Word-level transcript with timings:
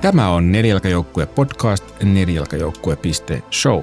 Tämä 0.00 0.28
on 0.28 0.52
Nelijalkajoukkue 0.52 1.26
podcast 1.26 1.84
nelijalkajoukkue.show. 2.02 3.82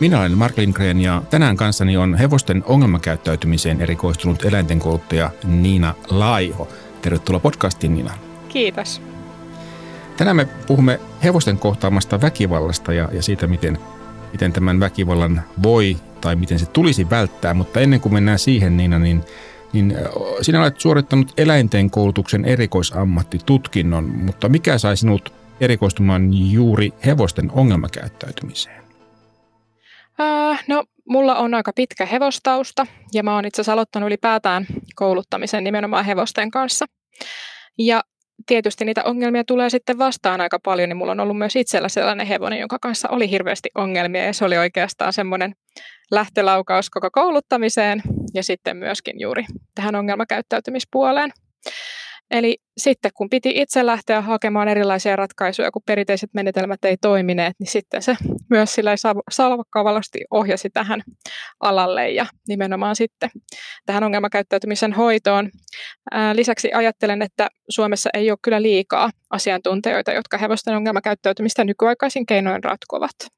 Minä 0.00 0.20
olen 0.20 0.38
Mark 0.38 0.56
Lindgren 0.56 1.00
ja 1.00 1.22
tänään 1.30 1.56
kanssani 1.56 1.96
on 1.96 2.14
hevosten 2.14 2.64
ongelmakäyttäytymiseen 2.66 3.80
erikoistunut 3.80 4.44
eläintenkouluttaja 4.44 5.30
Niina 5.44 5.94
Laiho. 6.08 6.68
Tervetuloa 7.02 7.40
podcastiin 7.40 7.94
Niina. 7.94 8.14
Kiitos. 8.48 9.02
Tänään 10.16 10.36
me 10.36 10.44
puhumme 10.66 11.00
hevosten 11.24 11.58
kohtaamasta 11.58 12.20
väkivallasta 12.20 12.92
ja, 12.92 13.08
ja 13.12 13.22
siitä, 13.22 13.46
miten, 13.46 13.78
miten 14.32 14.52
tämän 14.52 14.80
väkivallan 14.80 15.42
voi 15.62 15.96
tai 16.20 16.36
miten 16.36 16.58
se 16.58 16.66
tulisi 16.66 17.10
välttää. 17.10 17.54
Mutta 17.54 17.80
ennen 17.80 18.00
kuin 18.00 18.12
mennään 18.12 18.38
siihen 18.38 18.76
Niina, 18.76 18.98
niin 18.98 19.24
niin 19.72 19.96
sinä 20.42 20.60
olet 20.60 20.80
suorittanut 20.80 21.32
eläinten 21.36 21.90
koulutuksen 21.90 22.44
erikoisammattitutkinnon, 22.44 24.04
mutta 24.04 24.48
mikä 24.48 24.78
sai 24.78 24.96
sinut 24.96 25.37
erikoistumaan 25.60 26.28
juuri 26.52 26.92
hevosten 27.06 27.50
ongelmakäyttäytymiseen? 27.50 28.82
Äh, 30.20 30.64
no, 30.68 30.84
mulla 31.08 31.36
on 31.36 31.54
aika 31.54 31.72
pitkä 31.72 32.06
hevostausta 32.06 32.86
ja 33.14 33.22
mä 33.22 33.34
oon 33.34 33.44
itse 33.44 33.60
asiassa 33.60 33.72
aloittanut 33.72 34.06
ylipäätään 34.06 34.66
kouluttamisen 34.94 35.64
nimenomaan 35.64 36.04
hevosten 36.04 36.50
kanssa. 36.50 36.86
Ja 37.78 38.02
tietysti 38.46 38.84
niitä 38.84 39.04
ongelmia 39.04 39.44
tulee 39.44 39.70
sitten 39.70 39.98
vastaan 39.98 40.40
aika 40.40 40.58
paljon, 40.64 40.88
niin 40.88 40.96
mulla 40.96 41.12
on 41.12 41.20
ollut 41.20 41.38
myös 41.38 41.56
itsellä 41.56 41.88
sellainen 41.88 42.26
hevonen, 42.26 42.58
jonka 42.58 42.78
kanssa 42.78 43.08
oli 43.08 43.30
hirveästi 43.30 43.68
ongelmia 43.74 44.24
ja 44.24 44.32
se 44.32 44.44
oli 44.44 44.58
oikeastaan 44.58 45.12
semmoinen 45.12 45.52
lähtölaukaus 46.10 46.90
koko 46.90 47.10
kouluttamiseen 47.12 48.02
ja 48.34 48.42
sitten 48.42 48.76
myöskin 48.76 49.20
juuri 49.20 49.44
tähän 49.74 49.94
ongelmakäyttäytymispuoleen. 49.94 51.30
Eli 52.30 52.58
sitten 52.78 53.10
kun 53.14 53.30
piti 53.30 53.52
itse 53.54 53.86
lähteä 53.86 54.20
hakemaan 54.20 54.68
erilaisia 54.68 55.16
ratkaisuja, 55.16 55.70
kun 55.70 55.82
perinteiset 55.86 56.30
menetelmät 56.34 56.84
ei 56.84 56.96
toimineet, 56.96 57.54
niin 57.58 57.70
sitten 57.70 58.02
se 58.02 58.16
myös 58.50 58.74
sillä 58.74 58.94
salvakkaavasti 59.30 60.18
ohjasi 60.30 60.70
tähän 60.70 61.02
alalle 61.60 62.10
ja 62.10 62.26
nimenomaan 62.48 62.96
sitten 62.96 63.30
tähän 63.86 64.04
ongelmakäyttäytymisen 64.04 64.92
hoitoon. 64.92 65.50
Lisäksi 66.32 66.72
ajattelen, 66.72 67.22
että 67.22 67.48
Suomessa 67.68 68.10
ei 68.14 68.30
ole 68.30 68.38
kyllä 68.42 68.62
liikaa 68.62 69.10
asiantuntijoita, 69.30 70.12
jotka 70.12 70.38
hevosten 70.38 70.76
ongelmakäyttäytymistä 70.76 71.64
nykyaikaisin 71.64 72.26
keinoin 72.26 72.64
ratkovat. 72.64 73.37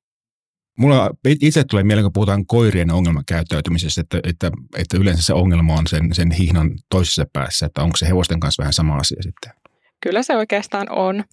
Mulla 0.81 1.11
itse 1.25 1.65
tulee 1.65 1.85
mieleen, 1.85 2.05
kun 2.05 2.13
puhutaan 2.13 2.47
koirien 2.47 2.91
ongelmakäyttäytymisestä, 2.91 4.01
että, 4.01 4.21
että, 4.25 4.51
että 4.79 4.97
yleensä 4.97 5.23
se 5.23 5.35
ongelma 5.35 5.75
on 5.75 5.87
sen, 5.87 6.15
sen 6.15 6.31
hihnan 6.31 6.71
toisessa 6.91 7.27
päässä, 7.33 7.67
että 7.67 7.83
onko 7.83 7.97
se 7.97 8.09
hevosten 8.09 8.41
kanssa 8.41 8.61
vähän 8.61 8.73
sama 8.73 8.97
asia 8.97 9.23
sitten. 9.23 9.60
Kyllä 10.03 10.23
se 10.23 10.37
oikeastaan 10.37 10.87
on. 10.91 11.25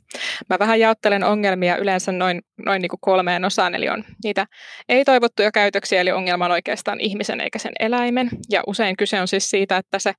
Mä 0.50 0.60
vähän 0.60 0.80
jaottelen 0.80 1.24
ongelmia 1.24 1.78
yleensä 1.78 2.12
noin, 2.12 2.42
noin 2.66 2.82
niin 2.82 2.90
kuin 2.90 3.00
kolmeen 3.02 3.46
osaan, 3.46 3.76
eli 3.76 3.90
on 3.90 4.04
niitä 4.24 4.48
ei-toivottuja 4.90 5.52
käytöksiä, 5.52 6.02
eli 6.02 6.12
ongelma 6.12 6.46
on 6.46 6.52
oikeastaan 6.52 7.00
ihmisen 7.02 7.42
eikä 7.42 7.60
sen 7.60 7.74
eläimen. 7.80 8.30
Ja 8.50 8.64
usein 8.68 8.98
kyse 8.98 9.22
on 9.22 9.28
siis 9.28 9.50
siitä, 9.50 9.78
että 9.78 10.00
se 10.00 10.14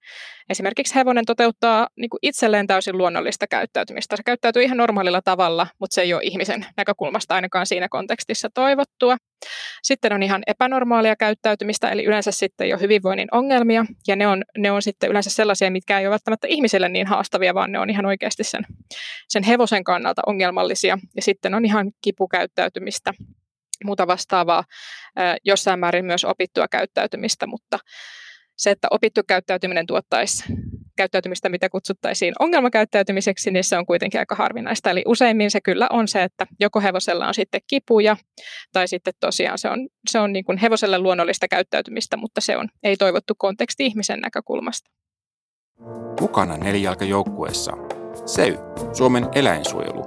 esimerkiksi 0.51 0.95
hevonen 0.95 1.25
toteuttaa 1.25 1.89
niin 1.97 2.11
kuin 2.11 2.19
itselleen 2.23 2.67
täysin 2.67 2.99
luonnollista 2.99 3.47
käyttäytymistä. 3.47 4.17
Se 4.17 4.23
käyttäytyy 4.23 4.63
ihan 4.63 4.77
normaalilla 4.77 5.23
tavalla, 5.23 5.67
mutta 5.81 5.95
se 5.95 6.03
ei 6.03 6.15
ole 6.15 6.23
ihmisen 6.25 6.67
näkökulmasta 6.77 7.35
ainakaan 7.35 7.67
siinä 7.67 7.89
kontekstissa 7.89 8.49
toivottua. 8.55 9.17
Sitten 9.83 10.13
on 10.13 10.23
ihan 10.23 10.43
epänormaalia 10.47 11.17
käyttäytymistä, 11.17 11.91
eli 11.91 12.05
yleensä 12.05 12.31
sitten 12.31 12.69
jo 12.69 12.79
hyvinvoinnin 12.79 13.29
ongelmia, 13.33 13.87
ja 14.07 14.17
ne 14.17 14.27
on, 14.27 14.45
ne 14.59 14.71
on 14.71 14.83
sitten 14.83 15.11
yleensä 15.11 15.31
sellaisia, 15.31 15.71
mitkä 15.71 15.99
ei 15.99 16.07
ole 16.07 16.11
välttämättä 16.11 16.47
ihmiselle 16.49 16.89
niin 16.89 17.07
haastavia, 17.07 17.55
vaan 17.55 17.73
ne 17.73 17.79
on 17.79 17.91
ihan 17.91 18.07
oikeasti 18.07 18.45
sen, 18.45 18.67
sen 19.29 19.43
hevosen 19.43 19.85
kannalta 19.85 20.23
ongelmallisia. 20.27 20.99
Ja 21.17 21.23
sitten 21.23 21.55
on 21.55 21.65
ihan 21.65 21.93
kipukäyttäytymistä, 22.03 23.15
muuta 23.85 24.07
vastaavaa, 24.07 24.65
jossain 25.45 25.81
määrin 25.81 26.05
myös 26.05 26.25
opittua 26.25 26.69
käyttäytymistä, 26.69 27.47
mutta 27.47 27.79
se, 28.57 28.71
että 28.71 28.89
opittu 28.91 29.21
käyttäytyminen 29.29 29.87
tuottaisi 29.87 30.45
käyttäytymistä, 30.99 31.49
mitä 31.49 31.69
kutsuttaisiin 31.69 32.35
ongelmakäyttäytymiseksi, 32.39 33.51
niin 33.51 33.65
se 33.65 33.77
on 33.77 33.87
kuitenkin 33.87 34.21
aika 34.21 34.35
harvinaista. 34.35 34.91
Eli 34.91 35.03
useimmin 35.07 35.51
se 35.51 35.61
kyllä 35.61 35.87
on 35.91 36.09
se, 36.09 36.23
että 36.23 36.47
joko 36.61 36.81
hevosella 36.81 37.29
on 37.29 37.35
sitten 37.35 37.61
kipuja, 37.67 38.17
tai 38.73 38.89
sitten 38.89 39.15
tosiaan 39.21 39.59
se 39.59 39.69
on, 39.69 39.89
se 40.11 40.19
on 40.19 40.33
niin 40.33 40.45
kuin 40.45 40.59
hevoselle 40.59 40.99
luonnollista 40.99 41.49
käyttäytymistä, 41.49 42.17
mutta 42.17 42.41
se 42.41 42.57
on 42.57 42.69
ei 42.83 42.97
toivottu 42.97 43.35
konteksti 43.39 43.87
ihmisen 43.87 44.21
näkökulmasta. 44.21 44.91
Mukana 46.21 46.57
nelijalkajoukkueessa 46.57 47.73
SEY, 48.27 48.59
Suomen 48.93 49.29
eläinsuojelu, 49.35 50.07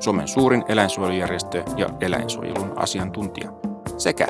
Suomen 0.00 0.28
suurin 0.28 0.64
eläinsuojelujärjestö 0.68 1.62
ja 1.76 1.88
eläinsuojelun 2.00 2.72
asiantuntija, 2.76 3.52
sekä 3.98 4.26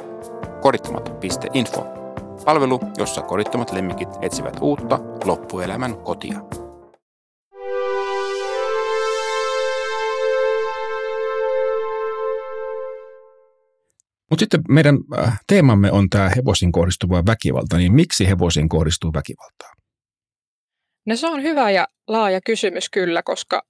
korittamatta.info, 0.60 1.99
Palvelu, 2.44 2.80
jossa 2.98 3.22
kodittomat 3.22 3.72
lemmikit 3.72 4.08
etsivät 4.22 4.56
uutta 4.60 4.98
loppuelämän 5.24 5.96
kotia. 5.96 6.40
Mutta 14.30 14.42
sitten 14.42 14.60
meidän 14.68 14.98
äh, 15.18 15.40
teemamme 15.46 15.92
on 15.92 16.10
tämä 16.10 16.30
hevosiin 16.36 16.72
kohdistuva 16.72 17.22
väkivalta, 17.26 17.76
niin 17.76 17.92
miksi 17.92 18.28
hevosiin 18.28 18.68
kohdistuu 18.68 19.12
väkivaltaa? 19.14 19.70
No 21.06 21.16
se 21.16 21.26
on 21.26 21.42
hyvä 21.42 21.70
ja 21.70 21.88
laaja 22.08 22.40
kysymys 22.46 22.90
kyllä, 22.90 23.22
koska 23.22 23.62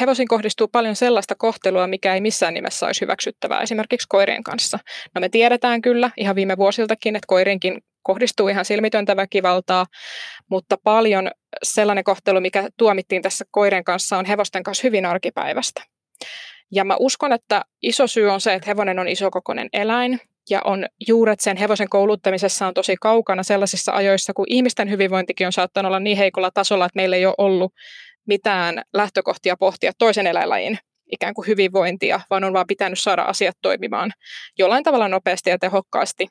hevosiin 0.00 0.28
kohdistuu 0.28 0.68
paljon 0.68 0.96
sellaista 0.96 1.34
kohtelua, 1.38 1.86
mikä 1.86 2.14
ei 2.14 2.20
missään 2.20 2.54
nimessä 2.54 2.86
olisi 2.86 3.00
hyväksyttävää 3.00 3.60
esimerkiksi 3.60 4.06
koirien 4.08 4.42
kanssa. 4.42 4.78
No 5.14 5.20
me 5.20 5.28
tiedetään 5.28 5.82
kyllä 5.82 6.10
ihan 6.16 6.36
viime 6.36 6.56
vuosiltakin, 6.56 7.16
että 7.16 7.26
koirienkin 7.26 7.82
kohdistuu 8.02 8.48
ihan 8.48 8.64
silmitöntä 8.64 9.16
väkivaltaa, 9.16 9.86
mutta 10.50 10.76
paljon 10.84 11.30
sellainen 11.62 12.04
kohtelu, 12.04 12.40
mikä 12.40 12.68
tuomittiin 12.76 13.22
tässä 13.22 13.44
koirien 13.50 13.84
kanssa, 13.84 14.18
on 14.18 14.24
hevosten 14.24 14.62
kanssa 14.62 14.82
hyvin 14.86 15.06
arkipäivästä. 15.06 15.82
Ja 16.72 16.84
mä 16.84 16.96
uskon, 17.00 17.32
että 17.32 17.64
iso 17.82 18.06
syy 18.06 18.28
on 18.28 18.40
se, 18.40 18.54
että 18.54 18.70
hevonen 18.70 18.98
on 18.98 19.08
isokokoinen 19.08 19.68
eläin 19.72 20.20
ja 20.50 20.60
on 20.64 20.86
juuret 21.08 21.40
sen 21.40 21.56
hevosen 21.56 21.88
kouluttamisessa 21.88 22.66
on 22.66 22.74
tosi 22.74 22.96
kaukana 23.00 23.42
sellaisissa 23.42 23.92
ajoissa, 23.92 24.32
kun 24.32 24.46
ihmisten 24.48 24.90
hyvinvointikin 24.90 25.46
on 25.46 25.52
saattanut 25.52 25.90
olla 25.90 26.00
niin 26.00 26.16
heikolla 26.16 26.50
tasolla, 26.50 26.86
että 26.86 26.96
meillä 26.96 27.16
ei 27.16 27.26
ole 27.26 27.34
ollut 27.38 27.72
mitään 28.26 28.82
lähtökohtia 28.92 29.56
pohtia 29.56 29.92
toisen 29.98 30.26
eläinlajin 30.26 30.78
ikään 31.12 31.34
kuin 31.34 31.46
hyvinvointia, 31.46 32.20
vaan 32.30 32.44
on 32.44 32.52
vaan 32.52 32.66
pitänyt 32.66 33.00
saada 33.00 33.22
asiat 33.22 33.56
toimimaan 33.62 34.12
jollain 34.58 34.84
tavalla 34.84 35.08
nopeasti 35.08 35.50
ja 35.50 35.58
tehokkaasti. 35.58 36.26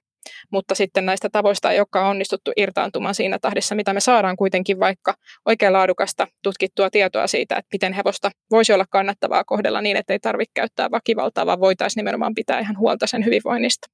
Mutta 0.52 0.76
sitten 0.76 1.06
näistä 1.06 1.30
tavoista 1.30 1.72
ei 1.72 1.80
olekaan 1.80 2.10
onnistuttu 2.10 2.52
irtaantumaan 2.58 3.16
siinä 3.16 3.40
tahdissa, 3.42 3.76
mitä 3.76 3.94
me 3.94 4.00
saadaan 4.00 4.36
kuitenkin 4.36 4.80
vaikka 4.80 5.14
oikein 5.46 5.74
laadukasta 5.74 6.28
tutkittua 6.44 6.90
tietoa 6.90 7.28
siitä, 7.28 7.56
että 7.56 7.70
miten 7.74 7.94
hevosta 7.94 8.32
voisi 8.52 8.74
olla 8.74 8.86
kannattavaa 8.90 9.44
kohdella 9.44 9.82
niin, 9.82 9.98
että 9.98 10.14
ei 10.14 10.20
tarvitse 10.20 10.52
käyttää 10.54 10.92
väkivaltaa, 10.92 11.46
vaan 11.46 11.60
voitaisiin 11.60 12.02
nimenomaan 12.02 12.36
pitää 12.36 12.60
ihan 12.60 12.78
huolta 12.78 13.08
sen 13.08 13.26
hyvinvoinnista. 13.26 13.88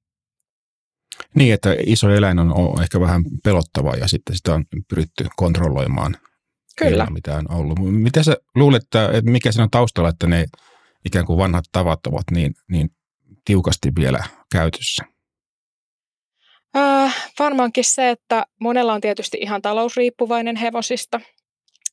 Niin, 1.34 1.54
että 1.54 1.76
iso 1.86 2.10
eläin 2.10 2.38
on 2.38 2.82
ehkä 2.82 3.00
vähän 3.00 3.22
pelottava 3.44 3.96
ja 3.96 4.08
sitten 4.08 4.36
sitä 4.36 4.54
on 4.54 4.64
pyritty 4.88 5.26
kontrolloimaan 5.36 6.16
Kyllä. 6.78 7.06
mitä 7.10 7.36
on 7.36 7.50
ollut. 7.50 7.78
Miten 7.78 8.24
sä 8.24 8.36
luulet, 8.54 8.82
että, 8.82 9.04
että 9.06 9.30
mikä 9.30 9.52
siinä 9.52 9.64
on 9.64 9.70
taustalla, 9.70 10.08
että 10.08 10.26
ne 10.26 10.44
ikään 11.04 11.26
kuin 11.26 11.38
vanhat 11.38 11.64
tavat 11.72 12.06
ovat 12.06 12.24
niin, 12.30 12.54
niin 12.70 12.90
tiukasti 13.44 13.92
vielä 13.98 14.24
käytössä? 14.52 15.04
Äh, 16.76 17.30
varmaankin 17.38 17.84
se, 17.84 18.10
että 18.10 18.46
monella 18.60 18.92
on 18.92 19.00
tietysti 19.00 19.38
ihan 19.40 19.62
talousriippuvainen 19.62 20.56
hevosista. 20.56 21.20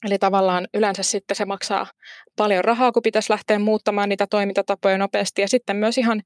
Eli 0.06 0.18
tavallaan 0.18 0.68
yleensä 0.74 1.04
sitten 1.04 1.36
se 1.36 1.46
maksaa 1.46 1.88
paljon 2.36 2.64
rahaa, 2.64 2.92
kun 2.92 3.02
pitäisi 3.02 3.32
lähteä 3.34 3.60
muuttamaan 3.60 4.10
niitä 4.10 4.28
toimintatapoja 4.30 4.98
nopeasti. 4.98 5.42
Ja 5.42 5.48
sitten 5.48 5.76
myös 5.76 5.98
ihan, 5.98 6.22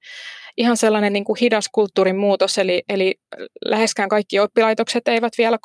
ihan 0.58 0.78
sellainen 0.78 1.14
niin 1.14 1.24
kuin 1.24 1.38
hidas 1.42 1.70
kulttuurin 1.72 2.16
muutos, 2.16 2.58
eli, 2.58 2.84
eli 2.90 3.16
läheskään 3.66 4.10
kaikki 4.10 4.40
oppilaitokset 4.40 5.08
eivät 5.08 5.34
vielä 5.38 5.58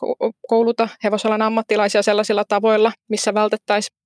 kouluta 0.48 0.88
hevosalan 1.04 1.42
ammattilaisia 1.42 2.02
sellaisilla 2.02 2.44
tavoilla, 2.44 2.92
missä 3.08 3.34
vältettäisiin 3.34 3.98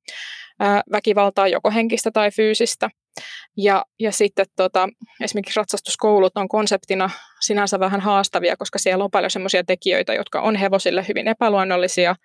väkivaltaa 0.93 1.48
joko 1.48 1.70
henkistä 1.70 2.10
tai 2.10 2.31
fyysistä. 2.31 2.90
Ja, 3.56 3.85
ja 4.00 4.12
sitten 4.12 4.47
tota, 4.56 4.88
esimerkiksi 5.20 5.61
ratsastuskoulut 5.61 6.32
on 6.37 6.49
konseptina 6.49 7.11
sinänsä 7.41 7.81
vähän 7.81 8.00
haastavia, 8.00 8.56
koska 8.56 8.79
siellä 8.79 9.05
on 9.05 9.11
paljon 9.11 9.31
sellaisia 9.31 9.64
tekijöitä, 9.64 10.14
jotka 10.14 10.41
on 10.41 10.56
hevosille 10.56 11.05
hyvin 11.09 11.29
epäluonnollisia, 11.29 12.17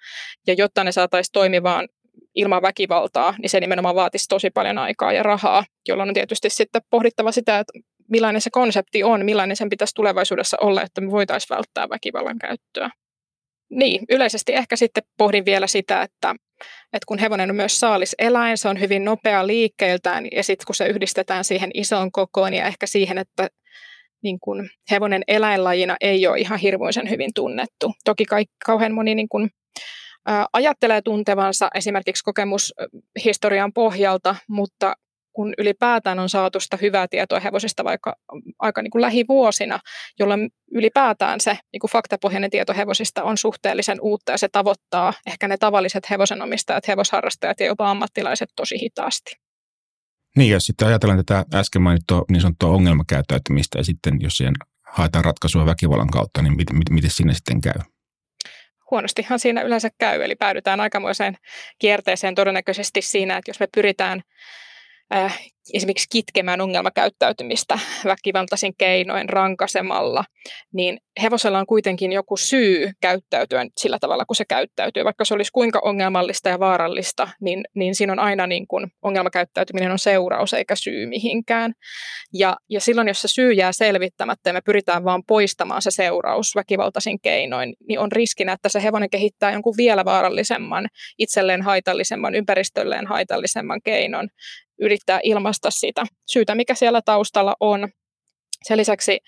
ja 0.47 0.53
jotta 0.53 0.83
ne 0.83 0.91
saataisiin 0.91 1.33
toimivaan 1.33 1.87
ilman 2.35 2.61
väkivaltaa, 2.61 3.35
niin 3.41 3.49
se 3.49 3.59
nimenomaan 3.59 3.95
vaatisi 3.95 4.25
tosi 4.29 4.49
paljon 4.49 4.77
aikaa 4.77 5.13
ja 5.13 5.23
rahaa, 5.23 5.63
jolloin 5.87 6.09
on 6.09 6.13
tietysti 6.13 6.49
sitten 6.49 6.81
pohdittava 6.89 7.31
sitä, 7.31 7.59
että 7.59 7.73
millainen 8.11 8.41
se 8.41 8.49
konsepti 8.49 9.03
on, 9.03 9.25
millainen 9.25 9.55
sen 9.55 9.69
pitäisi 9.69 9.95
tulevaisuudessa 9.95 10.57
olla, 10.61 10.81
että 10.81 11.01
me 11.01 11.11
voitaisiin 11.11 11.55
välttää 11.55 11.89
väkivallan 11.89 12.37
käyttöä. 12.39 12.89
Niin, 13.69 14.05
yleisesti 14.09 14.53
ehkä 14.53 14.75
sitten 14.75 15.03
pohdin 15.17 15.45
vielä 15.45 15.67
sitä, 15.67 16.01
että, 16.01 16.35
että 16.93 17.05
kun 17.07 17.19
hevonen 17.19 17.49
on 17.49 17.55
myös 17.55 17.79
saaliseläin, 17.79 18.57
se 18.57 18.67
on 18.67 18.79
hyvin 18.79 19.05
nopea 19.05 19.47
liikkeeltään 19.47 20.27
ja 20.31 20.43
sitten 20.43 20.65
kun 20.65 20.75
se 20.75 20.87
yhdistetään 20.87 21.43
siihen 21.43 21.71
isoon 21.73 22.11
kokoon 22.11 22.53
ja 22.53 22.67
ehkä 22.67 22.85
siihen, 22.87 23.17
että 23.17 23.47
niin 24.23 24.39
kun 24.39 24.69
hevonen 24.91 25.23
eläinlajina 25.27 25.95
ei 26.01 26.27
ole 26.27 26.39
ihan 26.39 26.59
hirmuisen 26.59 27.09
hyvin 27.09 27.31
tunnettu. 27.35 27.93
Toki 28.05 28.25
kaikki, 28.25 28.55
kauhean 28.65 28.93
moni 28.93 29.15
niin 29.15 29.29
kun, 29.29 29.49
ä, 30.29 30.45
ajattelee 30.53 31.01
tuntevansa 31.01 31.69
esimerkiksi 31.75 32.23
kokemushistorian 32.23 33.73
pohjalta, 33.73 34.35
mutta 34.49 34.95
kun 35.37 35.53
ylipäätään 35.57 36.19
on 36.19 36.29
saatu 36.29 36.59
sitä 36.59 36.77
hyvää 36.81 37.07
tietoa 37.07 37.39
hevosista 37.39 37.83
vaikka 37.83 38.15
aika 38.59 38.81
niin 38.81 38.91
kuin 38.91 39.01
lähivuosina, 39.01 39.79
jolloin 40.19 40.49
ylipäätään 40.71 41.41
se 41.41 41.57
niin 41.73 41.79
kuin 41.79 41.91
faktapohjainen 41.91 42.49
tieto 42.49 42.73
hevosista 42.73 43.23
on 43.23 43.37
suhteellisen 43.37 43.97
uutta 44.01 44.31
ja 44.31 44.37
se 44.37 44.47
tavoittaa 44.51 45.13
ehkä 45.27 45.47
ne 45.47 45.57
tavalliset 45.57 46.09
hevosenomistajat, 46.09 46.87
hevosharrastajat 46.87 47.59
ja 47.59 47.65
jopa 47.65 47.91
ammattilaiset 47.91 48.49
tosi 48.55 48.81
hitaasti. 48.81 49.35
Niin, 50.37 50.51
jos 50.51 50.65
sitten 50.65 50.87
ajatellaan 50.87 51.25
tätä 51.25 51.45
äsken 51.53 51.81
mainittua 51.81 52.25
niin 52.31 52.41
sanottua 52.41 52.69
ongelmakäyttäytymistä 52.69 53.79
ja 53.79 53.83
sitten 53.83 54.17
jos 54.21 54.37
siihen 54.37 54.53
haetaan 54.87 55.25
ratkaisua 55.25 55.65
väkivallan 55.65 56.09
kautta, 56.09 56.41
niin 56.41 56.55
miten, 56.55 56.77
miten, 56.77 56.93
miten 56.93 57.11
sinne 57.11 57.33
sitten 57.33 57.61
käy? 57.61 57.81
Huonostihan 58.91 59.39
siinä 59.39 59.61
yleensä 59.61 59.89
käy, 59.97 60.23
eli 60.23 60.35
päädytään 60.35 60.79
aikamoiseen 60.79 61.37
kierteeseen 61.79 62.35
todennäköisesti 62.35 63.01
siinä, 63.01 63.37
että 63.37 63.49
jos 63.49 63.59
me 63.59 63.67
pyritään 63.75 64.21
äh, 65.13 65.39
esimerkiksi 65.73 66.07
kitkemään 66.11 66.61
ongelmakäyttäytymistä 66.61 67.79
väkivaltaisin 68.05 68.73
keinoin 68.77 69.29
rankasemalla, 69.29 70.23
niin 70.73 70.97
hevosella 71.21 71.59
on 71.59 71.65
kuitenkin 71.65 72.11
joku 72.11 72.37
syy 72.37 72.91
käyttäytyä 73.01 73.65
sillä 73.77 73.97
tavalla, 74.01 74.25
kun 74.25 74.35
se 74.35 74.45
käyttäytyy. 74.45 75.03
Vaikka 75.03 75.25
se 75.25 75.33
olisi 75.33 75.51
kuinka 75.51 75.79
ongelmallista 75.83 76.49
ja 76.49 76.59
vaarallista, 76.59 77.27
niin, 77.41 77.63
niin 77.75 77.95
siinä 77.95 78.13
on 78.13 78.19
aina 78.19 78.47
niin 78.47 78.67
kuin 78.67 78.87
ongelmakäyttäytyminen 79.01 79.91
on 79.91 79.99
seuraus 79.99 80.53
eikä 80.53 80.75
syy 80.75 81.05
mihinkään. 81.05 81.73
Ja, 82.33 82.55
ja 82.69 82.81
silloin, 82.81 83.07
jos 83.07 83.21
se 83.21 83.27
syy 83.27 83.51
jää 83.51 83.71
selvittämättä 83.71 84.49
ja 84.49 84.53
me 84.53 84.61
pyritään 84.61 85.03
vaan 85.03 85.23
poistamaan 85.27 85.81
se 85.81 85.91
seuraus 85.91 86.55
väkivaltaisin 86.55 87.19
keinoin, 87.21 87.73
niin 87.87 87.99
on 87.99 88.11
riskinä, 88.11 88.53
että 88.53 88.69
se 88.69 88.83
hevonen 88.83 89.09
kehittää 89.09 89.51
jonkun 89.51 89.77
vielä 89.77 90.05
vaarallisemman, 90.05 90.87
itselleen 91.17 91.61
haitallisemman, 91.61 92.35
ympäristölleen 92.35 93.07
haitallisemman 93.07 93.81
keinon, 93.83 94.29
yrittää 94.79 95.19
ilmaista 95.23 95.71
sitä 95.71 96.05
syytä, 96.25 96.55
mikä 96.55 96.75
siellä 96.75 97.01
taustalla 97.01 97.55
on. 97.59 97.89
Sen 98.63 98.77
lisäksi 98.77 99.19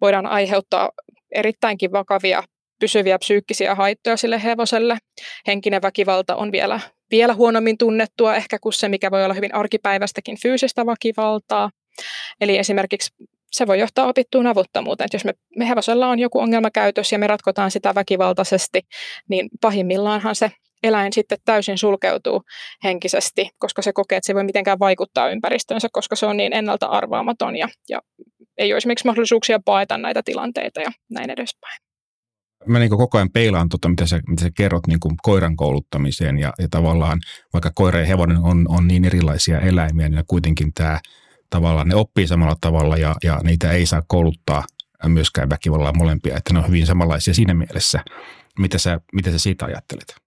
voidaan 0.00 0.26
aiheuttaa 0.26 0.90
erittäinkin 1.34 1.92
vakavia 1.92 2.42
pysyviä 2.80 3.18
psyykkisiä 3.18 3.74
haittoja 3.74 4.16
sille 4.16 4.42
hevoselle. 4.42 4.98
Henkinen 5.46 5.82
väkivalta 5.82 6.36
on 6.36 6.52
vielä, 6.52 6.80
vielä 7.10 7.34
huonommin 7.34 7.78
tunnettua 7.78 8.36
ehkä 8.36 8.58
kuin 8.58 8.72
se, 8.72 8.88
mikä 8.88 9.10
voi 9.10 9.24
olla 9.24 9.34
hyvin 9.34 9.54
arkipäivästäkin 9.54 10.40
fyysistä 10.42 10.86
väkivaltaa. 10.86 11.70
Eli 12.40 12.58
esimerkiksi 12.58 13.10
se 13.52 13.66
voi 13.66 13.78
johtaa 13.78 14.06
opittuun 14.06 14.46
avuttomuuteen. 14.46 15.08
Jos 15.12 15.24
me, 15.24 15.34
me 15.56 15.68
hevosella 15.68 16.08
on 16.08 16.18
joku 16.18 16.38
ongelmakäytös 16.38 17.12
ja 17.12 17.18
me 17.18 17.26
ratkotaan 17.26 17.70
sitä 17.70 17.94
väkivaltaisesti, 17.94 18.80
niin 19.28 19.48
pahimmillaanhan 19.60 20.34
se 20.34 20.50
eläin 20.82 21.12
sitten 21.12 21.38
täysin 21.44 21.78
sulkeutuu 21.78 22.42
henkisesti, 22.84 23.48
koska 23.58 23.82
se 23.82 23.92
kokee, 23.92 24.16
että 24.16 24.26
se 24.26 24.32
ei 24.32 24.34
voi 24.34 24.44
mitenkään 24.44 24.78
vaikuttaa 24.78 25.30
ympäristöönsä, 25.30 25.88
koska 25.92 26.16
se 26.16 26.26
on 26.26 26.36
niin 26.36 26.52
ennalta 26.52 26.86
arvaamaton 26.86 27.56
ja, 27.56 27.68
ja 27.88 28.00
ei 28.58 28.72
ole 28.72 28.76
esimerkiksi 28.76 29.06
mahdollisuuksia 29.06 29.60
paeta 29.64 29.98
näitä 29.98 30.22
tilanteita 30.22 30.80
ja 30.80 30.90
näin 31.10 31.30
edespäin. 31.30 31.78
Mä 32.66 32.78
niin 32.78 32.90
koko 32.90 33.18
ajan 33.18 33.30
peilaan 33.30 33.68
tuota, 33.68 33.88
mitä 33.88 34.06
sä, 34.06 34.20
mitä 34.28 34.42
sä 34.42 34.50
kerrot 34.56 34.86
niin 34.86 35.00
kuin 35.00 35.14
koiran 35.22 35.56
kouluttamiseen 35.56 36.38
ja, 36.38 36.52
ja 36.58 36.68
tavallaan 36.70 37.20
vaikka 37.52 37.70
koira 37.74 38.00
ja 38.00 38.06
hevonen 38.06 38.38
on, 38.42 38.66
on 38.68 38.88
niin 38.88 39.04
erilaisia 39.04 39.60
eläimiä, 39.60 40.08
niin 40.08 40.24
kuitenkin 40.26 40.74
tämä 40.74 41.00
tavallaan 41.50 41.88
ne 41.88 41.94
oppii 41.94 42.26
samalla 42.26 42.56
tavalla 42.60 42.96
ja, 42.96 43.14
ja 43.24 43.40
niitä 43.42 43.72
ei 43.72 43.86
saa 43.86 44.02
kouluttaa 44.08 44.64
myöskään 45.08 45.50
väkivallalla 45.50 45.92
molempia, 45.92 46.36
että 46.36 46.52
ne 46.52 46.58
on 46.58 46.68
hyvin 46.68 46.86
samanlaisia 46.86 47.34
siinä 47.34 47.54
mielessä. 47.54 48.04
Mitä 48.58 48.78
sä, 48.78 49.00
mitä 49.12 49.30
sä 49.30 49.38
siitä 49.38 49.64
ajattelet? 49.64 50.25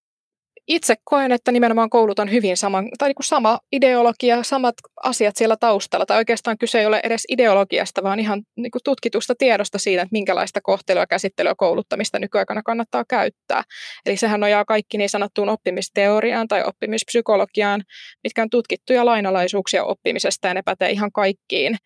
Itse 0.69 0.95
koen, 1.03 1.31
että 1.31 1.51
nimenomaan 1.51 1.89
koulut 1.89 2.19
on 2.19 2.31
hyvin 2.31 2.57
sama, 2.57 2.83
tai 2.97 3.09
niin 3.09 3.15
kuin 3.15 3.25
sama 3.25 3.59
ideologia, 3.71 4.43
samat 4.43 4.75
asiat 5.03 5.35
siellä 5.35 5.57
taustalla. 5.59 6.05
Tai 6.05 6.17
oikeastaan 6.17 6.57
kyse 6.57 6.79
ei 6.79 6.85
ole 6.85 7.01
edes 7.03 7.25
ideologiasta, 7.29 8.03
vaan 8.03 8.19
ihan 8.19 8.41
niin 8.55 8.71
kuin 8.71 8.81
tutkitusta 8.83 9.33
tiedosta 9.37 9.77
siitä, 9.77 10.01
että 10.01 10.13
minkälaista 10.13 10.61
kohtelua, 10.63 11.07
käsittelyä, 11.07 11.53
kouluttamista 11.57 12.19
nykyaikana 12.19 12.63
kannattaa 12.63 13.03
käyttää. 13.09 13.63
Eli 14.05 14.17
sehän 14.17 14.39
nojaa 14.39 14.65
kaikki 14.65 14.97
niin 14.97 15.09
sanottuun 15.09 15.49
oppimisteoriaan 15.49 16.47
tai 16.47 16.63
oppimispsykologiaan, 16.63 17.83
mitkä 18.23 18.41
on 18.41 18.49
tutkittuja 18.49 19.05
lainalaisuuksia 19.05 19.83
oppimisesta, 19.83 20.47
ja 20.47 20.53
ne 20.53 20.61
pätee 20.65 20.89
ihan 20.91 21.11
kaikkiin 21.11 21.77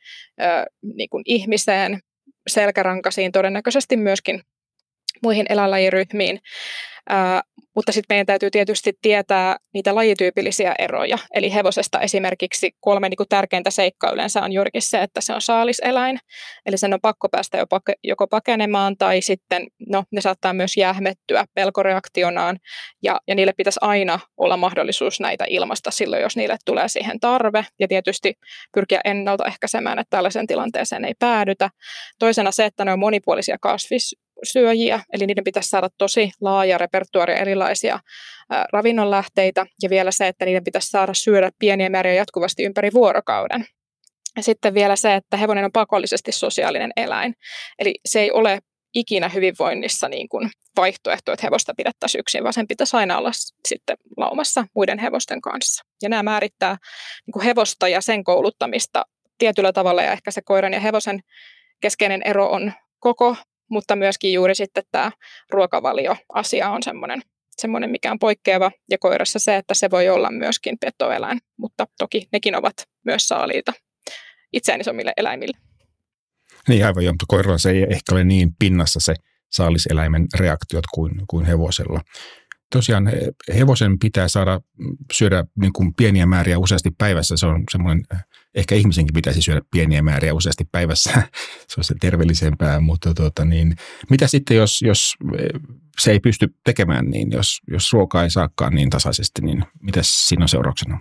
niin 0.81 1.09
kuin 1.09 1.23
ihmiseen, 1.25 1.99
selkärankaisiin, 2.47 3.31
todennäköisesti 3.31 3.97
myöskin 3.97 4.41
muihin 5.23 5.45
eläinlajiryhmiin. 5.49 6.39
Mutta 7.75 7.91
sitten 7.91 8.15
meidän 8.15 8.25
täytyy 8.25 8.51
tietysti 8.51 8.93
tietää 9.01 9.57
niitä 9.73 9.95
lajityypillisiä 9.95 10.75
eroja. 10.79 11.17
Eli 11.33 11.53
hevosesta 11.53 11.99
esimerkiksi 11.99 12.71
kolme 12.79 13.09
niin 13.09 13.17
kuin 13.17 13.29
tärkeintä 13.29 13.69
seikkaa 13.69 14.11
yleensä 14.11 14.41
on 14.41 14.51
juurikin 14.51 14.81
se, 14.81 15.01
että 15.01 15.21
se 15.21 15.33
on 15.33 15.41
saaliseläin. 15.41 16.19
Eli 16.65 16.77
sen 16.77 16.93
on 16.93 17.01
pakko 17.01 17.29
päästä 17.29 17.57
joko 18.03 18.27
pakenemaan 18.27 18.97
tai 18.97 19.21
sitten 19.21 19.67
no, 19.89 20.03
ne 20.11 20.21
saattaa 20.21 20.53
myös 20.53 20.77
jähmettyä 20.77 21.45
pelkoreaktionaan. 21.53 22.57
Ja, 23.03 23.19
ja 23.27 23.35
niille 23.35 23.53
pitäisi 23.57 23.79
aina 23.81 24.19
olla 24.37 24.57
mahdollisuus 24.57 25.19
näitä 25.19 25.45
ilmasta 25.47 25.91
silloin, 25.91 26.21
jos 26.21 26.35
niille 26.35 26.57
tulee 26.65 26.87
siihen 26.87 27.19
tarve. 27.19 27.65
Ja 27.79 27.87
tietysti 27.87 28.33
pyrkiä 28.73 29.01
ennaltaehkäisemään, 29.05 29.99
että 29.99 30.17
tällaisen 30.17 30.47
tilanteeseen 30.47 31.05
ei 31.05 31.13
päädytä. 31.19 31.69
Toisena 32.19 32.51
se, 32.51 32.65
että 32.65 32.85
ne 32.85 32.93
on 32.93 32.99
monipuolisia 32.99 33.57
kasvis, 33.61 34.15
syöjiä, 34.43 35.01
eli 35.13 35.27
niiden 35.27 35.43
pitäisi 35.43 35.69
saada 35.69 35.89
tosi 35.97 36.31
laaja 36.41 36.77
repertuaari 36.77 37.33
erilaisia 37.33 37.99
ravinnonlähteitä, 38.73 39.65
ja 39.83 39.89
vielä 39.89 40.11
se, 40.11 40.27
että 40.27 40.45
niiden 40.45 40.63
pitäisi 40.63 40.87
saada 40.87 41.13
syödä 41.13 41.51
pieniä 41.59 41.89
määriä 41.89 42.13
jatkuvasti 42.13 42.63
ympäri 42.63 42.93
vuorokauden. 42.93 43.65
Ja 44.37 44.43
sitten 44.43 44.73
vielä 44.73 44.95
se, 44.95 45.15
että 45.15 45.37
hevonen 45.37 45.65
on 45.65 45.71
pakollisesti 45.71 46.31
sosiaalinen 46.31 46.91
eläin, 46.95 47.33
eli 47.79 47.95
se 48.05 48.21
ei 48.21 48.31
ole 48.31 48.59
ikinä 48.95 49.29
hyvinvoinnissa 49.29 50.09
niin 50.09 50.29
kuin 50.29 50.49
vaihtoehto, 50.77 51.31
että 51.31 51.45
hevosta 51.45 51.73
pidettäisiin 51.77 52.19
yksin, 52.19 52.43
vaan 52.43 52.53
sen 52.53 52.67
pitäisi 52.67 52.97
aina 52.97 53.17
olla 53.17 53.31
sitten 53.67 53.97
laumassa 54.17 54.65
muiden 54.75 54.99
hevosten 54.99 55.41
kanssa. 55.41 55.83
Ja 56.01 56.09
nämä 56.09 56.23
määrittää 56.23 56.77
niin 57.25 57.33
kuin 57.33 57.45
hevosta 57.45 57.87
ja 57.87 58.01
sen 58.01 58.23
kouluttamista 58.23 59.03
tietyllä 59.37 59.73
tavalla, 59.73 60.03
ja 60.03 60.11
ehkä 60.11 60.31
se 60.31 60.41
koiran 60.45 60.73
ja 60.73 60.79
hevosen 60.79 61.19
keskeinen 61.81 62.21
ero 62.25 62.49
on 62.49 62.73
koko 62.99 63.35
mutta 63.73 63.95
myöskin 63.95 64.33
juuri 64.33 64.55
sitten 64.55 64.83
tämä 64.91 65.11
ruokavalioasia 65.49 66.69
on 66.69 66.83
semmoinen, 66.83 67.21
semmoinen, 67.57 67.89
mikä 67.89 68.11
on 68.11 68.19
poikkeava, 68.19 68.71
ja 68.91 68.97
koirassa 68.97 69.39
se, 69.39 69.55
että 69.55 69.73
se 69.73 69.91
voi 69.91 70.09
olla 70.09 70.31
myöskin 70.31 70.77
petoeläin, 70.79 71.39
mutta 71.57 71.87
toki 71.97 72.27
nekin 72.31 72.55
ovat 72.55 72.73
myös 73.05 73.27
saaliita 73.27 73.73
itseään 74.53 74.81
isommille 74.81 75.13
eläimille. 75.17 75.57
Niin 76.67 76.85
aivan 76.85 77.03
mutta 77.05 77.25
koiralla 77.27 77.57
se 77.57 77.69
ei 77.69 77.83
ehkä 77.89 78.11
ole 78.11 78.23
niin 78.23 78.49
pinnassa 78.59 78.99
se 78.99 79.13
saaliseläimen 79.51 80.25
reaktiot 80.39 80.83
kuin, 80.93 81.11
kuin 81.29 81.45
hevosella 81.45 82.01
tosiaan 82.73 83.11
hevosen 83.57 83.99
pitää 83.99 84.27
saada 84.27 84.61
syödä 85.13 85.45
niin 85.59 85.73
kuin 85.73 85.93
pieniä 85.93 86.25
määriä 86.25 86.59
useasti 86.59 86.91
päivässä. 86.97 87.37
Se 87.37 87.45
on 87.45 87.63
semmoinen, 87.71 88.03
ehkä 88.55 88.75
ihmisenkin 88.75 89.13
pitäisi 89.13 89.41
syödä 89.41 89.61
pieniä 89.71 90.01
määriä 90.01 90.33
useasti 90.33 90.63
päivässä. 90.71 91.11
se 91.67 91.75
on 91.77 91.83
se 91.83 91.95
terveellisempää, 92.01 92.79
mutta 92.79 93.13
tuota, 93.13 93.45
niin, 93.45 93.75
mitä 94.09 94.27
sitten, 94.27 94.57
jos, 94.57 94.81
jos 94.81 95.15
se 95.99 96.11
ei 96.11 96.19
pysty 96.19 96.55
tekemään 96.63 97.05
niin, 97.05 97.31
jos, 97.31 97.61
jos 97.67 97.93
ruokaa 97.93 98.23
ei 98.23 98.29
saakaan 98.29 98.75
niin 98.75 98.89
tasaisesti, 98.89 99.41
niin 99.41 99.63
mitä 99.81 99.99
siinä 100.03 100.43
on 100.43 100.49
seurauksena? 100.49 100.99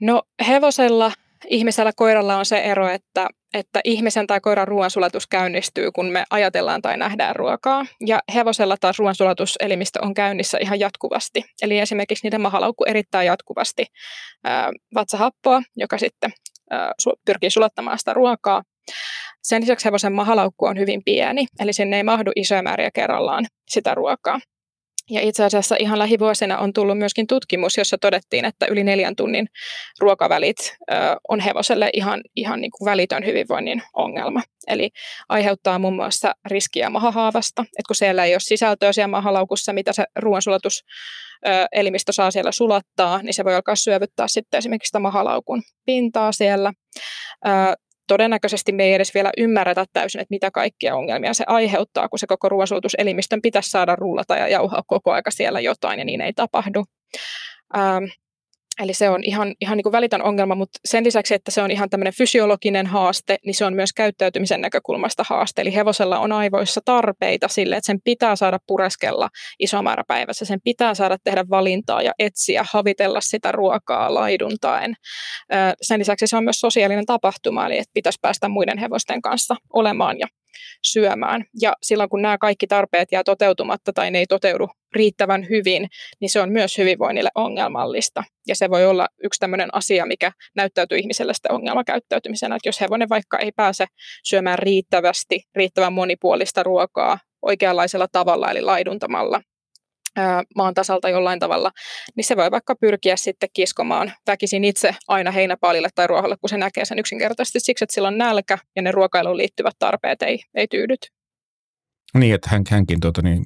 No 0.00 0.22
hevosella 0.46 1.12
ihmisellä 1.48 1.92
koiralla 1.96 2.36
on 2.36 2.46
se 2.46 2.58
ero, 2.58 2.88
että, 2.88 3.28
että 3.54 3.80
ihmisen 3.84 4.26
tai 4.26 4.40
koiran 4.40 4.68
ruoansulatus 4.68 5.26
käynnistyy, 5.26 5.92
kun 5.92 6.06
me 6.06 6.24
ajatellaan 6.30 6.82
tai 6.82 6.96
nähdään 6.96 7.36
ruokaa. 7.36 7.86
Ja 8.06 8.20
hevosella 8.34 8.76
taas 8.80 8.98
ruoansulatuselimistö 8.98 9.98
on 10.02 10.14
käynnissä 10.14 10.58
ihan 10.60 10.80
jatkuvasti. 10.80 11.44
Eli 11.62 11.78
esimerkiksi 11.78 12.26
niiden 12.26 12.40
mahalaukku 12.40 12.84
erittää 12.84 13.22
jatkuvasti 13.22 13.86
vatsahappoa, 14.94 15.62
joka 15.76 15.98
sitten 15.98 16.30
pyrkii 17.26 17.50
sulattamaan 17.50 17.98
sitä 17.98 18.14
ruokaa. 18.14 18.62
Sen 19.42 19.62
lisäksi 19.62 19.84
hevosen 19.84 20.12
mahalaukku 20.12 20.66
on 20.66 20.78
hyvin 20.78 21.02
pieni, 21.04 21.46
eli 21.60 21.72
sinne 21.72 21.96
ei 21.96 22.02
mahdu 22.02 22.30
isoja 22.36 22.62
määriä 22.62 22.90
kerrallaan 22.94 23.46
sitä 23.70 23.94
ruokaa. 23.94 24.40
Ja 25.10 25.20
itse 25.20 25.44
asiassa 25.44 25.76
ihan 25.78 25.98
lähivuosina 25.98 26.58
on 26.58 26.72
tullut 26.72 26.98
myöskin 26.98 27.26
tutkimus, 27.26 27.76
jossa 27.78 27.98
todettiin, 27.98 28.44
että 28.44 28.66
yli 28.66 28.84
neljän 28.84 29.16
tunnin 29.16 29.46
ruokavälit 30.00 30.56
on 31.28 31.40
hevoselle 31.40 31.90
ihan, 31.92 32.20
ihan 32.36 32.60
niin 32.60 32.70
kuin 32.70 32.90
välitön 32.90 33.26
hyvinvoinnin 33.26 33.82
ongelma. 33.94 34.42
Eli 34.66 34.90
aiheuttaa 35.28 35.78
muun 35.78 35.96
muassa 35.96 36.34
riskiä 36.44 36.90
mahahaavasta, 36.90 37.62
että 37.62 37.88
kun 37.88 37.96
siellä 37.96 38.24
ei 38.24 38.34
ole 38.34 38.40
sisältöä 38.40 38.92
siellä 38.92 39.08
mahalaukussa, 39.08 39.72
mitä 39.72 39.92
se 39.92 40.04
ruoansulatus 40.16 40.84
elimistö 41.72 42.12
saa 42.12 42.30
siellä 42.30 42.52
sulattaa, 42.52 43.22
niin 43.22 43.34
se 43.34 43.44
voi 43.44 43.54
alkaa 43.54 43.76
syövyttää 43.76 44.28
sitten 44.28 44.58
esimerkiksi 44.58 44.88
sitä 44.88 44.98
mahalaukun 44.98 45.62
pintaa 45.86 46.32
siellä 46.32 46.72
todennäköisesti 48.10 48.72
me 48.72 48.84
ei 48.84 48.94
edes 48.94 49.14
vielä 49.14 49.30
ymmärretä 49.38 49.84
täysin, 49.92 50.20
että 50.20 50.34
mitä 50.34 50.50
kaikkia 50.50 50.96
ongelmia 50.96 51.34
se 51.34 51.44
aiheuttaa, 51.46 52.08
kun 52.08 52.18
se 52.18 52.26
koko 52.26 52.48
ruoansulutuselimistön 52.48 53.42
pitäisi 53.42 53.70
saada 53.70 53.96
rullata 53.96 54.36
ja 54.36 54.48
jauhaa 54.48 54.82
koko 54.86 55.12
aika 55.12 55.30
siellä 55.30 55.60
jotain, 55.60 55.98
ja 55.98 56.04
niin 56.04 56.20
ei 56.20 56.32
tapahdu. 56.32 56.84
Ähm, 57.76 58.04
Eli 58.80 58.94
se 58.94 59.10
on 59.10 59.24
ihan, 59.24 59.54
ihan 59.60 59.76
niin 59.76 59.82
kuin 59.82 59.92
välitön 59.92 60.22
ongelma, 60.22 60.54
mutta 60.54 60.78
sen 60.84 61.04
lisäksi, 61.04 61.34
että 61.34 61.50
se 61.50 61.62
on 61.62 61.70
ihan 61.70 61.90
tämmöinen 61.90 62.14
fysiologinen 62.14 62.86
haaste, 62.86 63.36
niin 63.46 63.54
se 63.54 63.64
on 63.64 63.74
myös 63.74 63.92
käyttäytymisen 63.92 64.60
näkökulmasta 64.60 65.24
haaste. 65.28 65.62
Eli 65.62 65.74
hevosella 65.74 66.18
on 66.18 66.32
aivoissa 66.32 66.80
tarpeita 66.84 67.48
sille, 67.48 67.76
että 67.76 67.86
sen 67.86 67.98
pitää 68.04 68.36
saada 68.36 68.58
pureskella 68.66 69.28
iso 69.58 69.82
määrä 69.82 70.04
päivässä, 70.08 70.44
sen 70.44 70.60
pitää 70.64 70.94
saada 70.94 71.16
tehdä 71.24 71.44
valintaa 71.50 72.02
ja 72.02 72.12
etsiä, 72.18 72.64
havitella 72.72 73.20
sitä 73.20 73.52
ruokaa 73.52 74.14
laiduntaen. 74.14 74.94
Sen 75.82 76.00
lisäksi 76.00 76.26
se 76.26 76.36
on 76.36 76.44
myös 76.44 76.60
sosiaalinen 76.60 77.06
tapahtuma, 77.06 77.66
eli 77.66 77.78
että 77.78 77.90
pitäisi 77.94 78.18
päästä 78.22 78.48
muiden 78.48 78.78
hevosten 78.78 79.22
kanssa 79.22 79.56
olemaan 79.72 80.18
ja 80.18 80.26
syömään. 80.82 81.44
Ja 81.60 81.72
silloin 81.82 82.10
kun 82.10 82.22
nämä 82.22 82.38
kaikki 82.38 82.66
tarpeet 82.66 83.12
jää 83.12 83.24
toteutumatta 83.24 83.92
tai 83.92 84.10
ne 84.10 84.18
ei 84.18 84.26
toteudu 84.26 84.68
riittävän 84.94 85.48
hyvin, 85.48 85.88
niin 86.20 86.30
se 86.30 86.40
on 86.40 86.52
myös 86.52 86.78
hyvinvoinnille 86.78 87.30
ongelmallista. 87.34 88.24
Ja 88.48 88.56
se 88.56 88.70
voi 88.70 88.86
olla 88.86 89.08
yksi 89.24 89.40
tämmöinen 89.40 89.74
asia, 89.74 90.06
mikä 90.06 90.32
näyttäytyy 90.56 90.98
ihmiselle 90.98 91.34
sitten 91.34 91.52
ongelmakäyttäytymisenä, 91.52 92.56
että 92.56 92.68
jos 92.68 92.80
hevonen 92.80 93.08
vaikka 93.08 93.38
ei 93.38 93.52
pääse 93.56 93.86
syömään 94.24 94.58
riittävästi, 94.58 95.40
riittävän 95.54 95.92
monipuolista 95.92 96.62
ruokaa 96.62 97.18
oikeanlaisella 97.42 98.06
tavalla, 98.12 98.50
eli 98.50 98.60
laiduntamalla, 98.60 99.40
maan 100.56 100.74
tasalta 100.74 101.08
jollain 101.08 101.38
tavalla, 101.38 101.70
niin 102.16 102.24
se 102.24 102.36
voi 102.36 102.50
vaikka 102.50 102.74
pyrkiä 102.74 103.16
sitten 103.16 103.48
kiskomaan 103.52 104.12
väkisin 104.26 104.64
itse 104.64 104.94
aina 105.08 105.30
heinäpaalille 105.30 105.88
tai 105.94 106.06
ruoholle, 106.06 106.36
kun 106.40 106.48
se 106.48 106.56
näkee 106.56 106.84
sen 106.84 106.98
yksinkertaisesti 106.98 107.60
siksi, 107.60 107.84
että 107.84 107.94
sillä 107.94 108.08
on 108.08 108.18
nälkä 108.18 108.58
ja 108.76 108.82
ne 108.82 108.92
ruokailuun 108.92 109.36
liittyvät 109.36 109.74
tarpeet 109.78 110.22
ei, 110.22 110.38
ei 110.54 110.68
tyydyt. 110.68 111.00
Niin, 112.14 112.34
että 112.34 112.50
hän, 112.50 112.62
hänkin 112.70 113.00
tuota, 113.00 113.22
niin, 113.22 113.42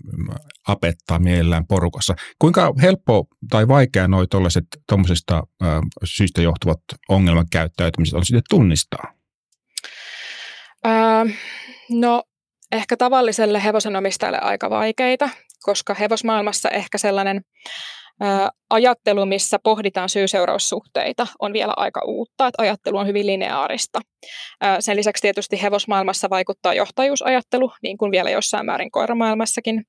apettaa 0.68 1.18
mielellään 1.18 1.66
porukassa. 1.66 2.14
Kuinka 2.38 2.72
helppo 2.82 3.26
tai 3.50 3.68
vaikea 3.68 4.08
noi 4.08 4.26
tuommoisesta 4.88 5.42
syystä 6.04 6.42
johtuvat 6.42 6.80
ongelmakäyttäytymiset 7.08 8.14
on 8.14 8.24
sitten 8.24 8.42
tunnistaa? 8.50 9.14
Öö, 10.86 10.92
no 11.90 12.22
ehkä 12.72 12.96
tavalliselle 12.96 13.64
hevosenomistajalle 13.64 14.38
aika 14.38 14.70
vaikeita, 14.70 15.28
koska 15.64 15.94
hevosmaailmassa 15.94 16.68
ehkä 16.70 16.98
sellainen 16.98 17.44
ajattelu, 18.74 19.26
missä 19.26 19.58
pohditaan 19.62 20.08
syy-seuraussuhteita, 20.08 21.26
on 21.38 21.52
vielä 21.52 21.72
aika 21.76 22.00
uutta, 22.06 22.46
että 22.46 22.62
ajattelu 22.62 22.96
on 22.96 23.06
hyvin 23.06 23.26
lineaarista. 23.26 24.00
Sen 24.80 24.96
lisäksi 24.96 25.22
tietysti 25.22 25.62
hevosmaailmassa 25.62 26.30
vaikuttaa 26.30 26.74
johtajuusajattelu, 26.74 27.70
niin 27.82 27.98
kuin 27.98 28.10
vielä 28.10 28.30
jossain 28.30 28.66
määrin 28.66 28.90
koiramaailmassakin. 28.90 29.84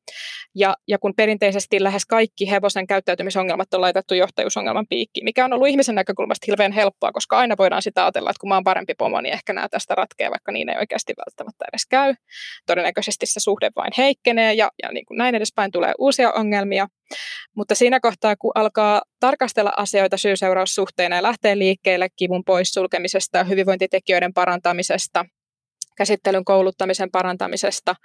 Ja, 0.56 0.76
ja 0.88 1.00
kun 1.00 1.14
perinteisesti 1.18 1.84
lähes 1.84 2.06
kaikki 2.06 2.52
hevosen 2.52 2.88
käyttäytymisongelmat 2.88 3.74
on 3.74 3.82
laitettu 3.82 4.14
johtajuusongelman 4.14 4.86
piikkiin, 4.90 5.26
mikä 5.26 5.46
on 5.46 5.54
ollut 5.54 5.68
ihmisen 5.68 5.96
näkökulmasta 5.96 6.46
hirveän 6.48 6.72
helppoa, 6.72 7.12
koska 7.12 7.38
aina 7.38 7.56
voidaan 7.58 7.82
sitä 7.82 8.04
ajatella, 8.04 8.30
että 8.30 8.40
kun 8.42 8.50
mä 8.50 8.56
oon 8.56 8.64
parempi 8.64 8.94
pomo, 8.98 9.22
niin 9.22 9.34
ehkä 9.34 9.54
nämä 9.54 9.70
tästä 9.70 9.96
ratkeaa, 9.96 10.32
vaikka 10.32 10.52
niin 10.52 10.70
ei 10.70 10.78
oikeasti 10.78 11.14
välttämättä 11.18 11.66
edes 11.72 11.86
käy. 11.90 12.14
Todennäköisesti 12.66 13.26
se 13.26 13.40
suhde 13.40 13.70
vain 13.76 13.92
heikkenee 13.98 14.54
ja, 14.54 14.70
ja 14.84 14.92
niin 14.92 15.06
kuin 15.06 15.18
näin 15.18 15.36
edespäin 15.36 15.72
tulee 15.72 15.94
uusia 16.00 16.32
ongelmia. 16.32 16.88
Mutta 17.56 17.76
siinä 17.76 18.00
kohtaa, 18.00 18.36
kun 18.36 18.52
alkaa 18.56 18.75
tarkastella 19.20 19.74
asioita 19.78 20.18
syy-seuraussuhteena 20.18 21.16
ja 21.16 21.24
lähtee 21.24 21.58
liikkeelle 21.58 22.08
kivun 22.16 22.44
poissulkemisesta, 22.44 23.44
hyvinvointitekijöiden 23.44 24.34
parantamisesta, 24.34 25.26
käsittelyn 25.98 26.46
kouluttamisen 26.46 27.12
parantamisesta, 27.12 27.96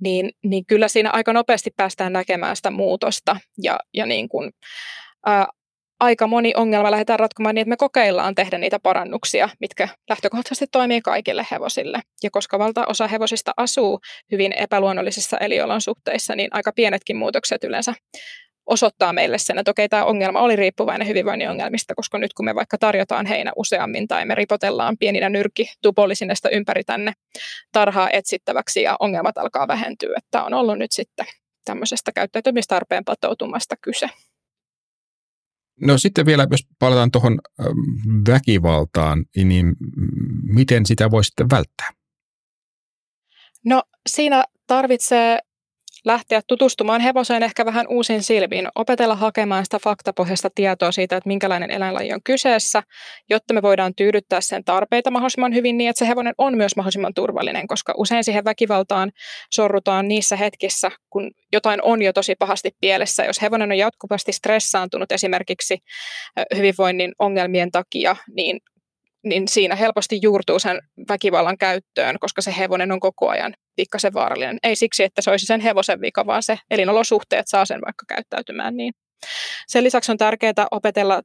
niin, 0.00 0.30
niin 0.44 0.66
kyllä 0.66 0.88
siinä 0.88 1.10
aika 1.10 1.32
nopeasti 1.32 1.70
päästään 1.76 2.12
näkemään 2.12 2.56
sitä 2.56 2.70
muutosta. 2.70 3.36
Ja, 3.62 3.78
ja 3.94 4.06
niin 4.06 4.28
kuin, 4.28 4.50
ää, 5.26 5.46
aika 6.00 6.26
moni 6.26 6.52
ongelma 6.56 6.90
lähdetään 6.90 7.18
ratkomaan 7.18 7.54
niin, 7.54 7.62
että 7.62 7.70
me 7.70 7.76
kokeillaan 7.76 8.34
tehdä 8.34 8.58
niitä 8.58 8.78
parannuksia, 8.82 9.48
mitkä 9.60 9.88
lähtökohtaisesti 10.10 10.66
toimii 10.72 11.00
kaikille 11.00 11.46
hevosille. 11.50 12.00
Ja 12.22 12.30
koska 12.30 12.58
valtaosa 12.58 13.08
hevosista 13.08 13.52
asuu 13.56 14.00
hyvin 14.32 14.52
epäluonnollisissa 14.52 15.38
eliolosuhteissa, 15.38 16.34
niin 16.34 16.48
aika 16.52 16.72
pienetkin 16.72 17.16
muutokset 17.16 17.64
yleensä 17.64 17.94
osoittaa 18.68 19.12
meille 19.12 19.38
sen, 19.38 19.58
että 19.58 19.70
okei, 19.70 19.88
tämä 19.88 20.04
ongelma 20.04 20.40
oli 20.40 20.56
riippuvainen 20.56 21.08
hyvinvoinnin 21.08 21.50
ongelmista, 21.50 21.94
koska 21.94 22.18
nyt 22.18 22.34
kun 22.34 22.44
me 22.44 22.54
vaikka 22.54 22.78
tarjotaan 22.78 23.26
heinä 23.26 23.52
useammin 23.56 24.08
tai 24.08 24.24
me 24.24 24.34
ripotellaan 24.34 24.98
pieninä 24.98 25.28
nyrkki 25.28 25.66
tupolisinesta 25.82 26.50
ympäri 26.50 26.84
tänne 26.84 27.12
tarhaa 27.72 28.10
etsittäväksi 28.12 28.82
ja 28.82 28.96
ongelmat 29.00 29.38
alkaa 29.38 29.68
vähentyä, 29.68 30.14
että 30.16 30.44
on 30.44 30.54
ollut 30.54 30.78
nyt 30.78 30.92
sitten 30.92 31.26
tämmöisestä 31.64 32.12
käyttäytymistarpeen 32.12 33.04
patoutumasta 33.04 33.74
kyse. 33.82 34.08
No 35.80 35.98
sitten 35.98 36.26
vielä, 36.26 36.46
jos 36.50 36.66
palataan 36.78 37.10
tuohon 37.10 37.38
väkivaltaan, 38.28 39.24
niin 39.44 39.76
miten 40.42 40.86
sitä 40.86 41.10
voi 41.10 41.24
sitten 41.24 41.50
välttää? 41.50 41.90
No 43.64 43.82
siinä 44.08 44.44
tarvitsee 44.66 45.38
lähteä 46.08 46.40
tutustumaan 46.46 47.00
hevoseen 47.00 47.42
ehkä 47.42 47.64
vähän 47.64 47.86
uusin 47.88 48.22
silmiin, 48.22 48.68
opetella 48.74 49.14
hakemaan 49.14 49.64
sitä 49.64 49.78
faktapohjaista 49.84 50.50
tietoa 50.54 50.92
siitä, 50.92 51.16
että 51.16 51.28
minkälainen 51.28 51.70
eläinlaji 51.70 52.12
on 52.12 52.20
kyseessä, 52.24 52.82
jotta 53.30 53.54
me 53.54 53.62
voidaan 53.62 53.94
tyydyttää 53.94 54.40
sen 54.40 54.64
tarpeita 54.64 55.10
mahdollisimman 55.10 55.54
hyvin 55.54 55.78
niin, 55.78 55.90
että 55.90 55.98
se 55.98 56.08
hevonen 56.08 56.34
on 56.38 56.56
myös 56.56 56.76
mahdollisimman 56.76 57.14
turvallinen, 57.14 57.66
koska 57.66 57.94
usein 57.96 58.24
siihen 58.24 58.44
väkivaltaan 58.44 59.12
sorrutaan 59.52 60.08
niissä 60.08 60.36
hetkissä, 60.36 60.90
kun 61.10 61.30
jotain 61.52 61.82
on 61.82 62.02
jo 62.02 62.12
tosi 62.12 62.34
pahasti 62.38 62.70
pielessä. 62.80 63.24
Jos 63.24 63.42
hevonen 63.42 63.70
on 63.70 63.78
jatkuvasti 63.78 64.32
stressaantunut 64.32 65.12
esimerkiksi 65.12 65.78
hyvinvoinnin 66.56 67.12
ongelmien 67.18 67.70
takia, 67.70 68.16
niin 68.36 68.60
niin 69.28 69.48
siinä 69.48 69.74
helposti 69.74 70.18
juurtuu 70.22 70.58
sen 70.58 70.78
väkivallan 71.08 71.58
käyttöön, 71.58 72.16
koska 72.20 72.42
se 72.42 72.54
hevonen 72.58 72.92
on 72.92 73.00
koko 73.00 73.28
ajan 73.28 73.54
pikkasen 73.76 74.14
vaarallinen. 74.14 74.58
Ei 74.62 74.76
siksi, 74.76 75.04
että 75.04 75.22
se 75.22 75.30
olisi 75.30 75.46
sen 75.46 75.60
hevosen 75.60 76.00
vika, 76.00 76.26
vaan 76.26 76.42
se 76.42 76.58
elinolosuhteet 76.70 77.48
saa 77.48 77.64
sen 77.64 77.80
vaikka 77.86 78.04
käyttäytymään 78.08 78.76
niin. 78.76 78.92
Sen 79.68 79.84
lisäksi 79.84 80.12
on 80.12 80.18
tärkeää 80.18 80.66
opetella 80.70 81.22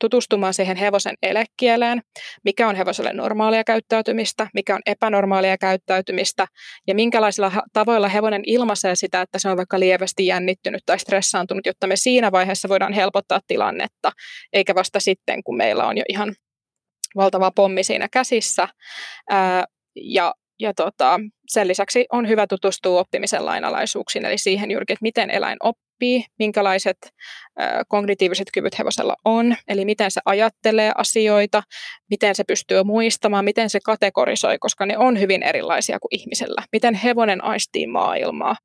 tutustumaan 0.00 0.54
siihen 0.54 0.76
hevosen 0.76 1.14
elekieleen, 1.22 2.02
mikä 2.44 2.68
on 2.68 2.76
hevoselle 2.76 3.12
normaalia 3.12 3.64
käyttäytymistä, 3.64 4.46
mikä 4.54 4.74
on 4.74 4.80
epänormaalia 4.86 5.58
käyttäytymistä 5.58 6.46
ja 6.86 6.94
minkälaisilla 6.94 7.52
tavoilla 7.72 8.08
hevonen 8.08 8.42
ilmaisee 8.46 8.96
sitä, 8.96 9.20
että 9.20 9.38
se 9.38 9.48
on 9.48 9.56
vaikka 9.56 9.80
lievästi 9.80 10.26
jännittynyt 10.26 10.82
tai 10.86 10.98
stressaantunut, 10.98 11.66
jotta 11.66 11.86
me 11.86 11.96
siinä 11.96 12.32
vaiheessa 12.32 12.68
voidaan 12.68 12.92
helpottaa 12.92 13.40
tilannetta, 13.46 14.12
eikä 14.52 14.74
vasta 14.74 15.00
sitten, 15.00 15.42
kun 15.42 15.56
meillä 15.56 15.86
on 15.86 15.98
jo 15.98 16.04
ihan 16.08 16.34
valtava 17.16 17.50
pommi 17.50 17.82
siinä 17.82 18.08
käsissä. 18.12 18.68
Ää, 19.30 19.64
ja 19.96 20.34
ja 20.60 20.74
tota, 20.74 21.20
sen 21.48 21.68
lisäksi 21.68 22.06
on 22.12 22.28
hyvä 22.28 22.46
tutustua 22.46 23.00
oppimisen 23.00 23.44
lainalaisuuksiin, 23.46 24.24
eli 24.24 24.38
siihen 24.38 24.70
juurikin, 24.70 24.94
että 24.94 25.02
miten 25.02 25.30
eläin 25.30 25.56
oppii, 25.62 26.24
minkälaiset 26.38 26.96
ää, 27.58 27.82
kognitiiviset 27.88 28.48
kyvyt 28.54 28.78
hevosella 28.78 29.16
on, 29.24 29.56
eli 29.68 29.84
miten 29.84 30.10
se 30.10 30.20
ajattelee 30.24 30.92
asioita, 30.94 31.62
miten 32.10 32.34
se 32.34 32.44
pystyy 32.44 32.82
muistamaan, 32.82 33.44
miten 33.44 33.70
se 33.70 33.78
kategorisoi, 33.84 34.58
koska 34.58 34.86
ne 34.86 34.98
on 34.98 35.20
hyvin 35.20 35.42
erilaisia 35.42 35.98
kuin 35.98 36.20
ihmisellä, 36.20 36.62
miten 36.72 36.94
hevonen 36.94 37.44
aistii 37.44 37.86
maailmaa. 37.86 38.56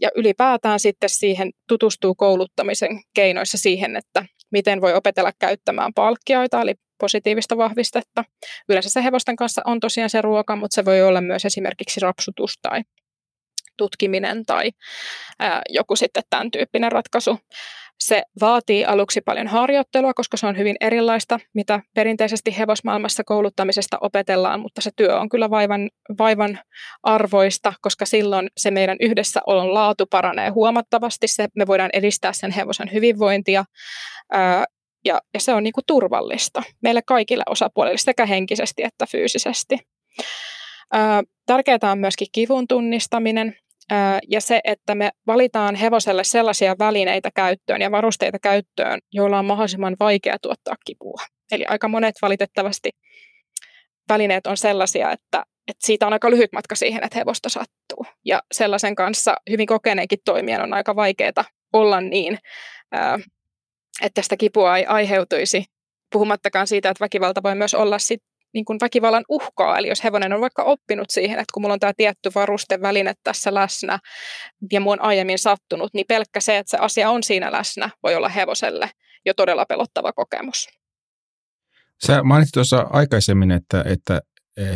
Ja 0.00 0.10
ylipäätään 0.14 0.80
sitten 0.80 1.10
siihen 1.10 1.50
tutustuu 1.68 2.14
kouluttamisen 2.14 3.00
keinoissa 3.14 3.58
siihen, 3.58 3.96
että 3.96 4.24
miten 4.52 4.80
voi 4.80 4.94
opetella 4.94 5.32
käyttämään 5.38 5.94
palkkioita, 5.94 6.60
eli 6.60 6.74
positiivista 7.00 7.56
vahvistetta. 7.56 8.24
Yleensä 8.68 8.88
se 8.88 9.04
hevosten 9.04 9.36
kanssa 9.36 9.62
on 9.64 9.80
tosiaan 9.80 10.10
se 10.10 10.22
ruoka, 10.22 10.56
mutta 10.56 10.74
se 10.74 10.84
voi 10.84 11.02
olla 11.02 11.20
myös 11.20 11.44
esimerkiksi 11.44 12.00
rapsutus 12.00 12.58
tai 12.62 12.82
tutkiminen 13.76 14.46
tai 14.46 14.70
ää, 15.38 15.62
joku 15.68 15.96
sitten 15.96 16.22
tämän 16.30 16.50
tyyppinen 16.50 16.92
ratkaisu. 16.92 17.38
Se 17.98 18.22
vaatii 18.40 18.84
aluksi 18.84 19.20
paljon 19.20 19.46
harjoittelua, 19.46 20.14
koska 20.14 20.36
se 20.36 20.46
on 20.46 20.58
hyvin 20.58 20.76
erilaista, 20.80 21.40
mitä 21.54 21.80
perinteisesti 21.94 22.58
hevosmaailmassa 22.58 23.24
kouluttamisesta 23.24 23.98
opetellaan, 24.00 24.60
mutta 24.60 24.80
se 24.80 24.90
työ 24.96 25.20
on 25.20 25.28
kyllä 25.28 25.50
vaivan, 25.50 25.90
vaivan 26.18 26.58
arvoista, 27.02 27.72
koska 27.80 28.06
silloin 28.06 28.48
se 28.56 28.70
meidän 28.70 28.96
yhdessäolon 29.00 29.74
laatu 29.74 30.06
paranee 30.06 30.48
huomattavasti. 30.48 31.28
Se, 31.28 31.48
me 31.56 31.66
voidaan 31.66 31.90
edistää 31.92 32.32
sen 32.32 32.50
hevosen 32.50 32.92
hyvinvointia 32.92 33.64
ää, 34.32 34.64
ja, 35.04 35.20
ja 35.34 35.40
se 35.40 35.54
on 35.54 35.62
niin 35.62 35.72
kuin 35.72 35.84
turvallista 35.86 36.62
meille 36.82 37.02
kaikille 37.06 37.44
osapuolille 37.50 37.98
sekä 37.98 38.26
henkisesti 38.26 38.82
että 38.82 39.06
fyysisesti. 39.06 39.78
Ää, 40.92 41.22
tärkeää 41.46 41.92
on 41.92 41.98
myöskin 41.98 42.28
kivun 42.32 42.68
tunnistaminen 42.68 43.56
ja 44.28 44.40
se, 44.40 44.60
että 44.64 44.94
me 44.94 45.10
valitaan 45.26 45.74
hevoselle 45.74 46.24
sellaisia 46.24 46.76
välineitä 46.78 47.30
käyttöön 47.34 47.80
ja 47.80 47.90
varusteita 47.90 48.38
käyttöön, 48.38 49.00
joilla 49.12 49.38
on 49.38 49.44
mahdollisimman 49.44 49.96
vaikea 50.00 50.36
tuottaa 50.42 50.74
kipua. 50.84 51.20
Eli 51.52 51.64
aika 51.68 51.88
monet 51.88 52.14
valitettavasti 52.22 52.90
välineet 54.08 54.46
on 54.46 54.56
sellaisia, 54.56 55.12
että, 55.12 55.44
että 55.68 55.86
siitä 55.86 56.06
on 56.06 56.12
aika 56.12 56.30
lyhyt 56.30 56.52
matka 56.52 56.74
siihen, 56.74 57.04
että 57.04 57.18
hevosta 57.18 57.48
sattuu. 57.48 58.06
Ja 58.24 58.42
sellaisen 58.52 58.94
kanssa 58.94 59.36
hyvin 59.50 59.66
kokeneenkin 59.66 60.18
toimijan 60.24 60.62
on 60.62 60.74
aika 60.74 60.96
vaikeaa 60.96 61.44
olla 61.72 62.00
niin, 62.00 62.38
että 64.02 64.14
tästä 64.14 64.36
kipua 64.36 64.76
ei 64.76 64.86
aiheutuisi. 64.86 65.64
Puhumattakaan 66.12 66.66
siitä, 66.66 66.90
että 66.90 67.04
väkivalta 67.04 67.42
voi 67.42 67.54
myös 67.54 67.74
olla 67.74 67.98
sit 67.98 68.22
niin 68.54 68.64
kuin 68.64 68.80
väkivallan 68.80 69.24
uhkaa. 69.28 69.78
Eli 69.78 69.88
jos 69.88 70.04
hevonen 70.04 70.32
on 70.32 70.40
vaikka 70.40 70.62
oppinut 70.62 71.10
siihen, 71.10 71.38
että 71.38 71.52
kun 71.54 71.62
mulla 71.62 71.74
on 71.74 71.80
tämä 71.80 71.92
tietty 71.96 72.30
varusteväline 72.34 73.14
tässä 73.24 73.54
läsnä 73.54 73.98
ja 74.72 74.80
mua 74.80 74.92
on 74.92 75.02
aiemmin 75.02 75.38
sattunut, 75.38 75.94
niin 75.94 76.06
pelkkä 76.08 76.40
se, 76.40 76.58
että 76.58 76.70
se 76.70 76.76
asia 76.76 77.10
on 77.10 77.22
siinä 77.22 77.52
läsnä, 77.52 77.90
voi 78.02 78.14
olla 78.14 78.28
hevoselle 78.28 78.90
jo 79.26 79.34
todella 79.34 79.66
pelottava 79.66 80.12
kokemus. 80.12 80.68
Sä 82.06 82.22
mainitsit 82.22 82.52
tuossa 82.52 82.86
aikaisemmin, 82.90 83.50
että, 83.50 83.84
että 83.86 84.20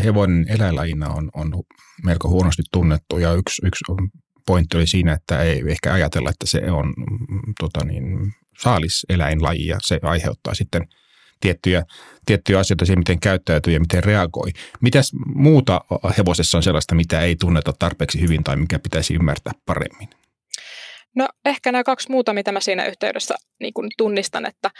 hevonen 0.05 0.47
eläinlajina 0.49 1.09
on, 1.09 1.31
on 1.35 1.63
melko 2.05 2.29
huonosti 2.29 2.63
tunnettu 2.73 3.19
ja 3.19 3.33
yksi, 3.33 3.67
yksi 3.67 3.85
pointti 4.47 4.77
oli 4.77 4.87
siinä, 4.87 5.13
että 5.13 5.43
ei 5.43 5.63
ehkä 5.69 5.93
ajatella, 5.93 6.31
että 6.31 6.47
se 6.47 6.71
on 6.71 6.95
tota 7.61 7.85
niin, 7.85 8.33
saaliseläinlaji 8.59 9.67
ja 9.67 9.79
se 9.83 9.99
aiheuttaa 10.03 10.55
sitten– 10.55 10.83
tiettyjä, 11.40 11.83
tiettyjä 12.26 12.59
asioita 12.59 12.85
siihen, 12.85 12.99
miten 12.99 13.21
käyttäytyy 13.21 13.73
ja 13.73 13.80
miten 13.80 14.04
reagoi. 14.04 14.50
Mitäs 14.80 15.12
muuta 15.35 15.80
hevosessa 16.18 16.59
on 16.59 16.62
sellaista, 16.62 16.95
mitä 16.95 17.21
ei 17.21 17.37
tunneta 17.37 17.73
tarpeeksi 17.78 18.21
hyvin 18.21 18.45
tai 18.45 18.57
mikä 18.57 18.78
pitäisi 18.78 19.14
ymmärtää 19.14 19.52
paremmin? 19.66 20.09
No 21.16 21.28
ehkä 21.45 21.73
nämä 21.73 21.85
kaksi 21.85 22.11
muuta, 22.11 22.33
mitä 22.33 22.52
mä 22.52 22.61
siinä 22.61 22.87
yhteydessä 22.87 23.35
niin 23.61 23.75
kuin 23.75 23.88
tunnistan, 23.97 24.47
että, 24.47 24.71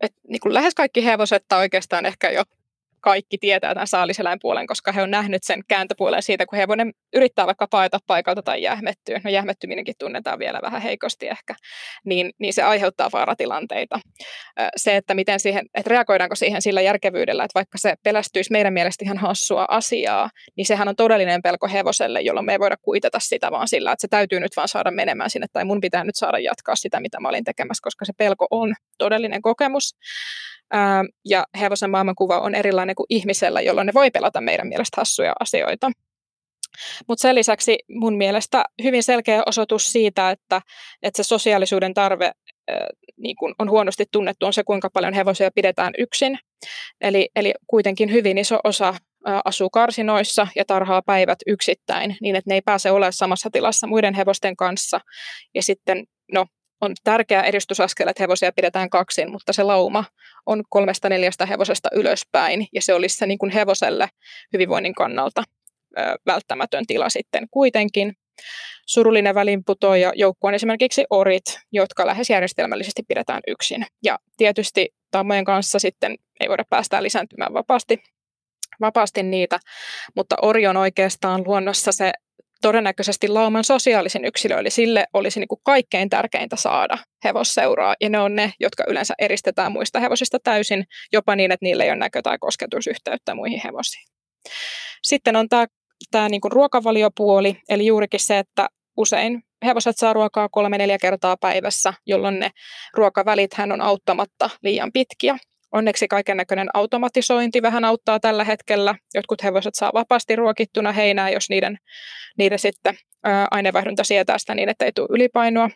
että 0.00 0.20
niin 0.28 0.40
kuin 0.40 0.54
lähes 0.54 0.74
kaikki 0.74 1.04
hevoset 1.04 1.44
tai 1.48 1.58
oikeastaan 1.58 2.06
ehkä 2.06 2.30
jo 2.30 2.42
kaikki 3.00 3.38
tietää 3.38 3.74
tämän 3.74 3.86
saaliseläinpuolen, 3.86 4.66
koska 4.66 4.92
he 4.92 5.02
on 5.02 5.10
nähnyt 5.10 5.42
sen 5.44 5.60
kääntöpuolen 5.68 6.22
siitä, 6.22 6.46
kun 6.46 6.58
hevonen 6.58 6.92
yrittää 7.14 7.46
vaikka 7.46 7.66
paeta 7.70 7.98
paikalta 8.06 8.42
tai 8.42 8.62
jähmettyä. 8.62 9.20
No 9.24 9.30
jähmettyminenkin 9.30 9.94
tunnetaan 9.98 10.38
vielä 10.38 10.60
vähän 10.62 10.82
heikosti 10.82 11.28
ehkä, 11.28 11.54
niin, 12.04 12.32
niin 12.38 12.52
se 12.52 12.62
aiheuttaa 12.62 13.10
vaaratilanteita. 13.12 14.00
Se, 14.76 14.96
että 14.96 15.14
miten 15.14 15.40
siihen, 15.40 15.66
että 15.74 15.90
reagoidaanko 15.90 16.34
siihen 16.34 16.62
sillä 16.62 16.80
järkevyydellä, 16.80 17.44
että 17.44 17.58
vaikka 17.58 17.78
se 17.78 17.94
pelästyisi 18.02 18.52
meidän 18.52 18.72
mielestä 18.72 19.04
ihan 19.04 19.18
hassua 19.18 19.66
asiaa, 19.68 20.30
niin 20.56 20.66
sehän 20.66 20.88
on 20.88 20.96
todellinen 20.96 21.42
pelko 21.42 21.68
hevoselle, 21.68 22.20
jolloin 22.20 22.46
me 22.46 22.52
ei 22.52 22.58
voida 22.58 22.76
kuitata 22.82 23.18
sitä 23.20 23.50
vaan 23.50 23.68
sillä, 23.68 23.92
että 23.92 24.00
se 24.00 24.08
täytyy 24.08 24.40
nyt 24.40 24.56
vaan 24.56 24.68
saada 24.68 24.90
menemään 24.90 25.30
sinne, 25.30 25.46
tai 25.52 25.64
mun 25.64 25.80
pitää 25.80 26.04
nyt 26.04 26.16
saada 26.16 26.38
jatkaa 26.38 26.76
sitä, 26.76 27.00
mitä 27.00 27.20
mä 27.20 27.28
olin 27.28 27.44
tekemässä, 27.44 27.82
koska 27.82 28.04
se 28.04 28.12
pelko 28.18 28.46
on 28.50 28.74
todellinen 28.98 29.42
kokemus. 29.42 29.94
Ää, 30.72 31.04
ja 31.24 31.46
hevosen 31.60 31.90
maailmankuva 31.90 32.40
on 32.40 32.54
erilainen 32.54 32.96
kuin 32.96 33.06
ihmisellä, 33.10 33.60
jolloin 33.60 33.86
ne 33.86 33.94
voi 33.94 34.10
pelata 34.10 34.40
meidän 34.40 34.68
mielestä 34.68 35.00
hassuja 35.00 35.32
asioita. 35.40 35.90
Mutta 37.08 37.22
sen 37.22 37.34
lisäksi 37.34 37.78
mun 37.88 38.16
mielestä 38.16 38.64
hyvin 38.82 39.02
selkeä 39.02 39.42
osoitus 39.46 39.92
siitä, 39.92 40.30
että, 40.30 40.60
että 41.02 41.22
se 41.22 41.26
sosiaalisuuden 41.26 41.94
tarve 41.94 42.32
niin 43.16 43.36
kun 43.36 43.54
on 43.58 43.70
huonosti 43.70 44.04
tunnettu, 44.12 44.46
on 44.46 44.52
se, 44.52 44.64
kuinka 44.64 44.90
paljon 44.90 45.14
hevosia 45.14 45.50
pidetään 45.54 45.92
yksin. 45.98 46.38
Eli, 47.00 47.28
eli 47.36 47.54
kuitenkin 47.66 48.12
hyvin 48.12 48.38
iso 48.38 48.58
osa 48.64 48.94
asuu 49.44 49.70
karsinoissa 49.70 50.46
ja 50.56 50.64
tarhaa 50.64 51.02
päivät 51.02 51.38
yksittäin, 51.46 52.16
niin 52.20 52.36
että 52.36 52.50
ne 52.50 52.54
ei 52.54 52.62
pääse 52.62 52.90
olemaan 52.90 53.12
samassa 53.12 53.50
tilassa 53.52 53.86
muiden 53.86 54.14
hevosten 54.14 54.56
kanssa. 54.56 55.00
Ja 55.54 55.62
sitten, 55.62 56.04
no, 56.32 56.46
on 56.80 56.94
tärkeä 57.04 57.42
edistysaskel, 57.42 58.08
että 58.08 58.22
hevosia 58.22 58.52
pidetään 58.52 58.90
kaksin, 58.90 59.30
mutta 59.30 59.52
se 59.52 59.62
lauma 59.62 60.04
on 60.46 60.62
kolmesta 60.68 61.08
neljästä 61.08 61.46
hevosesta 61.46 61.88
ylöspäin, 61.92 62.66
ja 62.72 62.82
se 62.82 62.94
olisi 62.94 63.16
se 63.16 63.26
niin 63.26 63.38
kuin 63.38 63.52
hevoselle 63.52 64.08
hyvinvoinnin 64.52 64.94
kannalta 64.94 65.42
ö, 65.98 66.02
välttämätön 66.26 66.86
tila 66.86 67.08
sitten 67.08 67.46
kuitenkin. 67.50 68.12
Surullinen 68.86 69.34
välinputoja 69.34 70.12
joukko 70.14 70.48
on 70.48 70.54
esimerkiksi 70.54 71.04
orit, 71.10 71.60
jotka 71.72 72.06
lähes 72.06 72.30
järjestelmällisesti 72.30 73.02
pidetään 73.08 73.40
yksin. 73.46 73.86
Ja 74.02 74.18
tietysti 74.36 74.88
tammojen 75.10 75.44
kanssa 75.44 75.78
sitten 75.78 76.16
ei 76.40 76.48
voida 76.48 76.64
päästää 76.70 77.02
lisääntymään 77.02 77.54
vapaasti, 77.54 78.02
vapaasti 78.80 79.22
niitä, 79.22 79.58
mutta 80.16 80.36
ori 80.42 80.66
on 80.66 80.76
oikeastaan 80.76 81.42
luonnossa 81.46 81.92
se 81.92 82.12
todennäköisesti 82.62 83.28
lauman 83.28 83.64
sosiaalisin 83.64 84.24
yksilö, 84.24 84.58
eli 84.58 84.70
sille 84.70 85.06
olisi 85.12 85.40
niin 85.40 85.48
kuin 85.48 85.60
kaikkein 85.64 86.10
tärkeintä 86.10 86.56
saada 86.56 86.98
hevosseuraa, 87.24 87.94
ja 88.00 88.10
ne 88.10 88.18
on 88.18 88.36
ne, 88.36 88.52
jotka 88.60 88.84
yleensä 88.88 89.14
eristetään 89.18 89.72
muista 89.72 90.00
hevosista 90.00 90.38
täysin, 90.44 90.84
jopa 91.12 91.36
niin, 91.36 91.52
että 91.52 91.64
niillä 91.64 91.84
ei 91.84 91.90
ole 91.90 91.98
näkö- 91.98 92.22
tai 92.22 92.38
kosketusyhteyttä 92.40 93.34
muihin 93.34 93.60
hevosiin. 93.64 94.04
Sitten 95.02 95.36
on 95.36 95.48
tämä, 95.48 95.66
tämä 96.10 96.28
niin 96.28 96.40
kuin 96.40 96.52
ruokavaliopuoli, 96.52 97.56
eli 97.68 97.86
juurikin 97.86 98.20
se, 98.20 98.38
että 98.38 98.68
usein 98.96 99.42
hevoset 99.64 99.96
saa 99.96 100.12
ruokaa 100.12 100.48
kolme-neljä 100.48 100.98
kertaa 100.98 101.36
päivässä, 101.36 101.94
jolloin 102.06 102.40
ne 102.40 102.50
ruokavälit 102.94 103.54
hän 103.54 103.72
on 103.72 103.80
auttamatta 103.80 104.50
liian 104.62 104.92
pitkiä. 104.92 105.36
Onneksi 105.72 106.08
kaiken 106.08 106.36
näköinen 106.36 106.68
automatisointi 106.74 107.62
vähän 107.62 107.84
auttaa 107.84 108.20
tällä 108.20 108.44
hetkellä. 108.44 108.94
Jotkut 109.14 109.42
hevoset 109.42 109.74
saa 109.74 109.90
vapaasti 109.94 110.36
ruokittuna 110.36 110.92
heinää, 110.92 111.30
jos 111.30 111.50
niiden, 111.50 111.78
niiden 112.38 112.58
sitten 112.58 112.98
aineenvaihdunta 113.50 114.04
sietää 114.04 114.38
sitä 114.38 114.54
niin, 114.54 114.68
että 114.68 114.84
ei 114.84 114.92
tule 114.92 115.08
ylipainoa. 115.10 115.70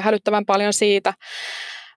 Hälyttävän 0.00 0.44
paljon 0.46 0.72
siitä. 0.72 1.14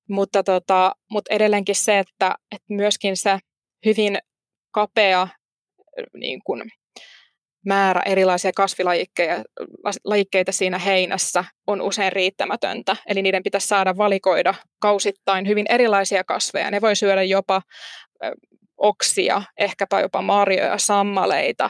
Mutta, 0.09 0.43
tota, 0.43 0.95
mutta 1.11 1.33
edelleenkin 1.35 1.75
se, 1.75 1.99
että, 1.99 2.35
että 2.51 2.73
myöskin 2.73 3.17
se 3.17 3.39
hyvin 3.85 4.17
kapea 4.71 5.27
niin 6.13 6.41
kuin, 6.43 6.63
määrä 7.65 8.01
erilaisia 8.05 8.51
kasvilajikkeita 8.53 10.51
siinä 10.51 10.77
heinässä 10.79 11.45
on 11.67 11.81
usein 11.81 12.11
riittämätöntä. 12.11 12.95
Eli 13.07 13.21
niiden 13.21 13.43
pitäisi 13.43 13.67
saada 13.67 13.97
valikoida 13.97 14.53
kausittain 14.79 15.47
hyvin 15.47 15.65
erilaisia 15.69 16.23
kasveja. 16.23 16.71
Ne 16.71 16.81
voi 16.81 16.95
syödä 16.95 17.23
jopa 17.23 17.61
oksia, 18.77 19.41
ehkäpä 19.57 19.99
jopa 19.99 20.21
marjoja, 20.21 20.77
sammaleita, 20.77 21.69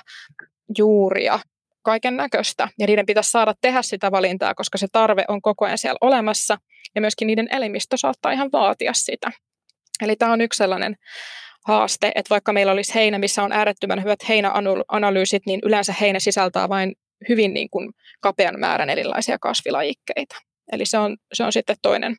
juuria, 0.78 1.40
kaiken 1.82 2.18
näköistä. 2.18 2.68
Ja 2.80 2.88
niiden 2.88 3.06
pitäisi 3.06 3.32
saada 3.32 3.54
tehdä 3.62 3.82
sitä 3.82 4.12
valintaa, 4.12 4.56
koska 4.56 4.78
se 4.78 4.88
tarve 4.92 5.26
on 5.28 5.42
koko 5.42 5.66
ajan 5.66 5.78
siellä 5.78 5.98
olemassa. 6.02 6.58
Ja 6.96 7.02
myöskin 7.02 7.28
niiden 7.28 7.48
elimistö 7.52 7.98
saattaa 7.98 8.32
ihan 8.32 8.50
vaatia 8.54 8.94
sitä. 8.94 9.32
Eli 10.02 10.16
tämä 10.16 10.34
on 10.34 10.42
yksi 10.42 10.58
sellainen 10.58 10.96
haaste, 11.68 12.12
että 12.16 12.30
vaikka 12.30 12.54
meillä 12.54 12.72
olisi 12.72 12.96
heinä, 12.96 13.20
missä 13.20 13.44
on 13.44 13.52
äärettömän 13.52 14.04
hyvät 14.04 14.30
heinäanalyysit, 14.30 15.46
niin 15.46 15.60
yleensä 15.64 15.94
heinä 16.02 16.20
sisältää 16.20 16.70
vain 16.70 16.96
hyvin 17.30 17.54
niin 17.54 17.70
kuin 17.70 17.90
kapean 18.22 18.60
määrän 18.60 18.90
erilaisia 18.90 19.38
kasvilajikkeita. 19.40 20.36
Eli 20.72 20.86
se 20.86 20.98
on, 20.98 21.18
se 21.34 21.44
on 21.44 21.54
sitten 21.54 21.76
toinen, 21.82 22.16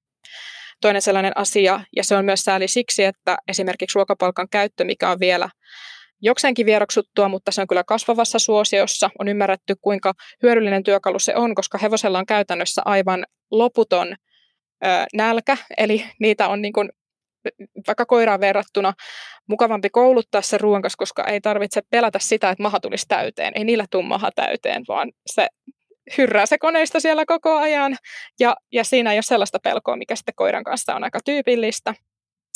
toinen 0.81 1.03
sellainen 1.03 1.33
asia, 1.37 1.81
ja 1.97 2.05
se 2.05 2.17
on 2.17 2.25
myös 2.25 2.41
sääli 2.41 2.69
siksi, 2.69 3.05
että 3.05 3.37
esimerkiksi 3.49 3.97
ruokapalkan 3.97 4.49
käyttö, 4.51 4.85
mikä 4.85 5.11
on 5.11 5.21
vielä 5.21 5.49
jokseenkin 6.23 6.67
vieroksuttua, 6.67 7.29
mutta 7.29 7.53
se 7.53 7.61
on 7.61 7.67
kyllä 7.67 7.85
kasvavassa 7.85 8.39
suosiossa. 8.39 9.11
On 9.19 9.29
ymmärretty, 9.29 9.75
kuinka 9.81 10.13
hyödyllinen 10.43 10.83
työkalu 10.83 11.19
se 11.19 11.37
on, 11.37 11.55
koska 11.55 11.79
hevosella 11.79 12.19
on 12.19 12.27
käytännössä 12.27 12.83
aivan 12.85 13.27
loputon 13.51 14.09
ö, 14.85 14.89
nälkä, 15.15 15.57
eli 15.77 16.05
niitä 16.21 16.49
on 16.49 16.63
niin 16.63 16.73
kuin 16.73 16.89
vaikka 17.87 18.07
koiraan 18.07 18.41
verrattuna 18.41 18.93
mukavampi 19.49 19.91
kouluttaa 19.91 20.43
se 20.43 20.59
ruoan 20.59 20.83
kanssa, 20.83 20.99
koska 20.99 21.25
ei 21.25 21.41
tarvitse 21.41 21.83
pelätä 21.91 22.19
sitä, 22.19 22.51
että 22.51 22.63
maha 22.63 22.81
tulisi 22.81 23.09
täyteen. 23.09 23.53
Ei 23.57 23.65
niillä 23.65 23.85
tule 23.91 24.05
maha 24.05 24.31
täyteen, 24.35 24.85
vaan 24.89 25.13
se 25.27 25.47
hyrrää 26.19 26.47
se 26.47 26.59
koneista 26.59 27.01
siellä 27.01 27.27
koko 27.27 27.57
ajan. 27.57 27.97
Ja, 28.41 28.57
ja 28.73 28.85
siinä 28.85 29.13
ei 29.13 29.17
ole 29.17 29.23
sellaista 29.23 29.59
pelkoa, 29.59 29.97
mikä 29.97 30.17
sitten 30.17 30.35
koiran 30.35 30.65
kanssa 30.65 30.95
on 30.95 31.05
aika 31.05 31.19
tyypillistä. 31.25 31.95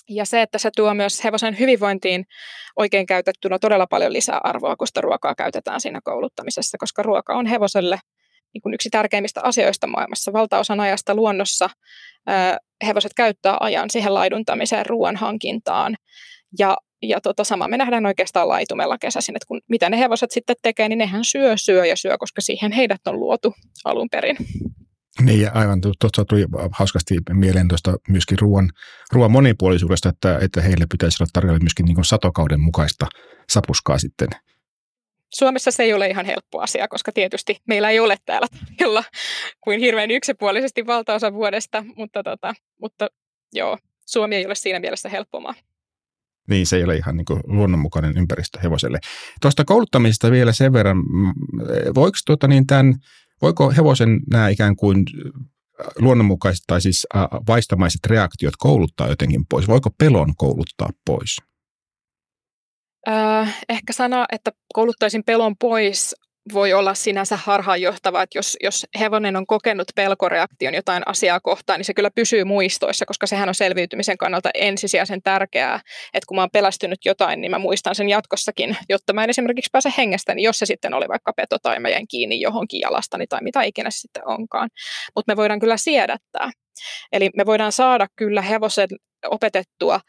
Ja 0.08 0.24
se, 0.24 0.42
että 0.42 0.58
se 0.58 0.70
tuo 0.76 0.94
myös 0.94 1.24
hevosen 1.24 1.58
hyvinvointiin 1.58 2.24
oikein 2.76 3.06
käytettynä 3.06 3.58
todella 3.58 3.86
paljon 3.86 4.12
lisää 4.12 4.40
arvoa, 4.44 4.76
kun 4.76 4.86
sitä 4.86 5.00
ruokaa 5.00 5.34
käytetään 5.34 5.80
siinä 5.80 6.00
kouluttamisessa, 6.04 6.78
koska 6.78 7.02
ruoka 7.02 7.34
on 7.34 7.46
hevoselle 7.46 7.98
niin 8.54 8.62
kuin 8.62 8.74
yksi 8.74 8.90
tärkeimmistä 8.90 9.40
asioista 9.44 9.86
maailmassa. 9.86 10.32
Valtaosan 10.32 10.80
ajasta 10.80 11.14
luonnossa 11.14 11.70
hevoset 12.86 13.14
käyttää 13.14 13.56
ajan 13.60 13.90
siihen 13.90 14.14
laiduntamiseen, 14.14 14.86
ruoan 14.86 15.16
hankintaan. 15.16 15.96
Ja, 16.58 16.76
ja 17.02 17.20
tota, 17.20 17.44
sama 17.44 17.68
me 17.68 17.76
nähdään 17.76 18.06
oikeastaan 18.06 18.48
laitumella 18.48 18.98
kesäisin, 18.98 19.36
että 19.36 19.46
kun, 19.46 19.60
mitä 19.68 19.90
ne 19.90 19.98
hevoset 19.98 20.30
sitten 20.30 20.56
tekee, 20.62 20.88
niin 20.88 20.98
nehän 20.98 21.24
syö, 21.24 21.56
syö 21.56 21.86
ja 21.86 21.96
syö, 21.96 22.18
koska 22.18 22.40
siihen 22.40 22.72
heidät 22.72 23.00
on 23.06 23.20
luotu 23.20 23.54
alun 23.84 24.08
perin. 24.10 24.36
Niin 25.20 25.40
ja 25.40 25.50
aivan 25.54 25.80
tuossa 25.80 26.24
tuli 26.24 26.44
hauskasti 26.72 27.14
mieleen 27.32 27.68
tuosta 27.68 27.96
myöskin 28.08 28.38
ruoan, 28.38 28.70
ruoan 29.12 29.30
monipuolisuudesta, 29.30 30.08
että, 30.08 30.38
että 30.42 30.60
heille 30.60 30.86
pitäisi 30.90 31.22
olla 31.22 31.30
tarjolla 31.32 31.58
myöskin 31.58 31.86
niin 31.86 32.04
satokauden 32.04 32.60
mukaista 32.60 33.06
sapuskaa 33.50 33.98
sitten. 33.98 34.28
Suomessa 35.30 35.70
se 35.70 35.82
ei 35.82 35.92
ole 35.92 36.08
ihan 36.08 36.26
helppo 36.26 36.60
asia, 36.60 36.88
koska 36.88 37.12
tietysti 37.12 37.56
meillä 37.68 37.90
ei 37.90 38.00
ole 38.00 38.16
täällä 38.26 38.46
tarjolla 38.48 39.04
kuin 39.60 39.80
hirveän 39.80 40.10
yksipuolisesti 40.10 40.86
valtaosa 40.86 41.32
vuodesta, 41.32 41.84
mutta, 41.96 42.22
tota, 42.22 42.54
mutta 42.80 43.08
joo, 43.52 43.78
Suomi 44.06 44.36
ei 44.36 44.46
ole 44.46 44.54
siinä 44.54 44.80
mielessä 44.80 45.08
helppomaa. 45.08 45.54
Niin, 46.48 46.66
se 46.66 46.76
ei 46.76 46.84
ole 46.84 46.96
ihan 46.96 47.16
niin 47.16 47.24
kuin 47.24 47.40
luonnonmukainen 47.44 48.18
ympäristö 48.18 48.60
hevoselle. 48.60 48.98
Tuosta 49.42 49.64
kouluttamisesta 49.64 50.30
vielä 50.30 50.52
sen 50.52 50.72
verran, 50.72 50.96
voiko 51.94 52.18
tuota 52.26 52.48
niin 52.48 52.66
tämän 52.66 52.94
Voiko 53.42 53.70
hevosen 53.70 54.20
nämä 54.30 54.48
ikään 54.48 54.76
kuin 54.76 55.04
äh, 55.24 55.86
luonnonmukaiset 55.98 56.64
tai 56.66 56.80
siis 56.80 57.06
äh, 57.16 57.22
vaistamaiset 57.46 58.00
reaktiot 58.06 58.54
kouluttaa 58.58 59.08
jotenkin 59.08 59.46
pois? 59.50 59.68
Voiko 59.68 59.90
pelon 59.98 60.36
kouluttaa 60.36 60.90
pois? 61.06 61.36
Äh, 63.08 63.58
ehkä 63.68 63.92
sana, 63.92 64.26
että 64.32 64.50
kouluttaisin 64.74 65.24
pelon 65.24 65.56
pois 65.56 66.14
voi 66.52 66.72
olla 66.72 66.94
sinänsä 66.94 67.36
harhaanjohtava, 67.36 68.22
että 68.22 68.38
jos, 68.38 68.56
jos 68.62 68.86
hevonen 69.00 69.36
on 69.36 69.46
kokenut 69.46 69.88
pelkoreaktion 69.96 70.74
jotain 70.74 71.02
asiaa 71.06 71.40
kohtaan, 71.40 71.78
niin 71.78 71.84
se 71.84 71.94
kyllä 71.94 72.10
pysyy 72.14 72.44
muistoissa, 72.44 73.06
koska 73.06 73.26
sehän 73.26 73.48
on 73.48 73.54
selviytymisen 73.54 74.18
kannalta 74.18 74.50
ensisijaisen 74.54 75.22
tärkeää, 75.22 75.80
että 76.14 76.26
kun 76.28 76.36
mä 76.36 76.42
oon 76.42 76.50
pelästynyt 76.52 76.98
jotain, 77.04 77.40
niin 77.40 77.50
mä 77.50 77.58
muistan 77.58 77.94
sen 77.94 78.08
jatkossakin, 78.08 78.76
jotta 78.88 79.12
mä 79.12 79.24
en 79.24 79.30
esimerkiksi 79.30 79.70
pääse 79.72 79.92
hengestäni, 79.98 80.42
jos 80.42 80.58
se 80.58 80.66
sitten 80.66 80.94
oli 80.94 81.08
vaikka 81.08 81.32
peto 81.32 81.58
tai 81.62 81.80
mä 81.80 81.88
jäin 81.88 82.08
kiinni 82.08 82.40
johonkin 82.40 82.80
jalastani 82.80 83.26
tai 83.26 83.40
mitä 83.42 83.62
ikinä 83.62 83.90
se 83.90 83.98
sitten 83.98 84.28
onkaan. 84.28 84.70
Mutta 85.16 85.32
me 85.32 85.36
voidaan 85.36 85.60
kyllä 85.60 85.76
siedättää. 85.76 86.50
Eli 87.12 87.30
me 87.36 87.46
voidaan 87.46 87.72
saada 87.72 88.06
kyllä 88.16 88.42
hevosen 88.42 88.88
opetettua 89.26 90.00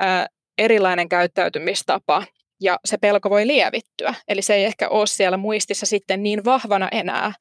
ää, 0.00 0.26
erilainen 0.58 1.08
käyttäytymistapa, 1.08 2.24
ja 2.60 2.78
se 2.84 2.96
pelko 2.98 3.30
voi 3.30 3.46
lievittyä. 3.46 4.14
Eli 4.28 4.42
se 4.42 4.54
ei 4.54 4.64
ehkä 4.64 4.88
ole 4.88 5.06
siellä 5.06 5.36
muistissa 5.36 5.86
sitten 5.86 6.22
niin 6.22 6.44
vahvana 6.44 6.88
enää, 6.92 7.32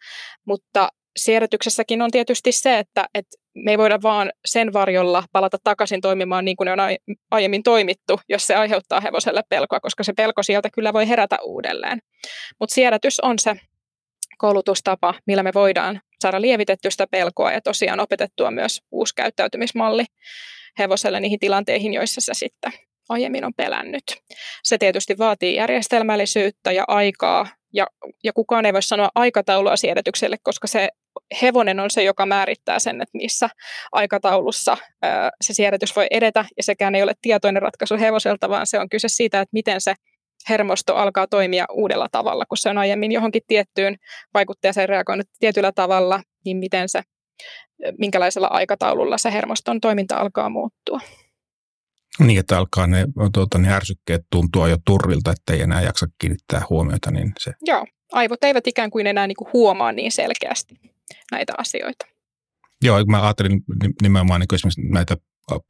mutta 0.47 0.89
siirrytyksessäkin 1.17 2.01
on 2.01 2.11
tietysti 2.11 2.51
se, 2.51 2.79
että, 2.79 3.05
että 3.13 3.37
me 3.55 3.71
ei 3.71 3.77
voida 3.77 3.99
vaan 4.01 4.31
sen 4.45 4.73
varjolla 4.73 5.23
palata 5.31 5.57
takaisin 5.63 6.01
toimimaan 6.01 6.45
niin 6.45 6.57
kuin 6.57 6.65
ne 6.65 6.71
on 6.71 6.79
aiemmin 7.31 7.63
toimittu, 7.63 8.19
jos 8.29 8.47
se 8.47 8.55
aiheuttaa 8.55 9.01
hevoselle 9.01 9.43
pelkoa, 9.49 9.79
koska 9.79 10.03
se 10.03 10.13
pelko 10.13 10.43
sieltä 10.43 10.69
kyllä 10.73 10.93
voi 10.93 11.09
herätä 11.09 11.37
uudelleen. 11.43 11.99
Mutta 12.59 12.73
siirrätys 12.73 13.19
on 13.19 13.39
se 13.39 13.55
koulutustapa, 14.37 15.13
millä 15.27 15.43
me 15.43 15.51
voidaan 15.53 16.01
saada 16.21 16.41
lievitettyä 16.41 16.91
sitä 16.91 17.07
pelkoa 17.11 17.51
ja 17.51 17.61
tosiaan 17.61 17.99
opetettua 17.99 18.51
myös 18.51 18.81
uusi 18.91 19.15
käyttäytymismalli 19.15 20.05
hevoselle 20.79 21.19
niihin 21.19 21.39
tilanteihin, 21.39 21.93
joissa 21.93 22.21
se 22.21 22.33
sitten 22.33 22.73
aiemmin 23.09 23.45
on 23.45 23.53
pelännyt. 23.57 24.03
Se 24.63 24.77
tietysti 24.77 25.17
vaatii 25.17 25.55
järjestelmällisyyttä 25.55 26.71
ja 26.71 26.83
aikaa, 26.87 27.47
ja, 27.73 27.87
ja 28.23 28.33
kukaan 28.33 28.65
ei 28.65 28.73
voi 28.73 28.83
sanoa 28.83 29.09
aikataulua 29.15 29.77
siedätykselle, 29.77 30.37
koska 30.43 30.67
se 30.67 30.89
hevonen 31.41 31.79
on 31.79 31.91
se, 31.91 32.03
joka 32.03 32.25
määrittää 32.25 32.79
sen, 32.79 33.01
että 33.01 33.17
missä 33.17 33.49
aikataulussa 33.91 34.77
ää, 35.01 35.31
se 35.41 35.53
siedätys 35.53 35.95
voi 35.95 36.07
edetä, 36.11 36.45
ja 36.57 36.63
sekään 36.63 36.95
ei 36.95 37.03
ole 37.03 37.13
tietoinen 37.21 37.61
ratkaisu 37.61 37.97
hevoselta, 37.99 38.49
vaan 38.49 38.67
se 38.67 38.79
on 38.79 38.89
kyse 38.89 39.07
siitä, 39.07 39.41
että 39.41 39.53
miten 39.53 39.81
se 39.81 39.93
hermosto 40.49 40.95
alkaa 40.95 41.27
toimia 41.27 41.65
uudella 41.71 42.07
tavalla, 42.11 42.45
kun 42.45 42.57
se 42.57 42.69
on 42.69 42.77
aiemmin 42.77 43.11
johonkin 43.11 43.41
tiettyyn 43.47 43.95
vaikutteeseen 44.33 44.89
reagoinut 44.89 45.27
tietyllä 45.39 45.71
tavalla, 45.71 46.21
niin 46.45 46.57
miten 46.57 46.89
se, 46.89 47.01
minkälaisella 47.97 48.47
aikataululla 48.47 49.17
se 49.17 49.33
hermoston 49.33 49.81
toiminta 49.81 50.15
alkaa 50.15 50.49
muuttua. 50.49 50.99
Niin, 52.19 52.39
että 52.39 52.58
alkaa 52.58 52.88
ne, 52.88 53.05
tuota, 53.34 53.58
ne 53.58 53.73
ärsykkeet 53.73 54.21
tuntua 54.32 54.67
jo 54.67 54.77
turrilta, 54.86 55.32
että 55.32 55.53
ei 55.53 55.62
enää 55.62 55.82
jaksa 55.82 56.08
kiinnittää 56.19 56.62
huomiota. 56.69 57.12
Niin 57.12 57.32
se... 57.39 57.51
Joo, 57.62 57.86
aivot 58.12 58.43
eivät 58.43 58.67
ikään 58.67 58.89
kuin 58.89 59.08
enää 59.08 59.27
niin 59.27 59.36
kuin 59.36 59.49
huomaa 59.53 59.91
niin 59.91 60.12
selkeästi 60.12 60.75
näitä 61.32 61.53
asioita. 61.58 62.05
Joo, 62.84 63.05
mä 63.05 63.23
ajattelin 63.23 63.62
nimenomaan 64.01 64.39
niin 64.41 64.55
esimerkiksi 64.55 64.82
näitä 64.82 65.17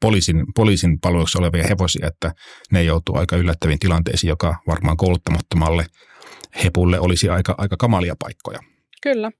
poliisin, 0.00 0.44
poliisin 0.54 1.00
palveluksessa 1.00 1.38
olevia 1.38 1.68
hevosia, 1.68 2.06
että 2.06 2.32
ne 2.72 2.82
joutuu 2.82 3.16
aika 3.16 3.36
yllättäviin 3.36 3.78
tilanteisiin, 3.78 4.28
joka 4.28 4.56
varmaan 4.66 4.96
kouluttamattomalle 4.96 5.86
hepulle 6.64 7.00
olisi 7.00 7.28
aika, 7.28 7.54
aika 7.58 7.76
kamalia 7.76 8.14
paikkoja. 8.18 8.58
Kyllä, 9.02 9.30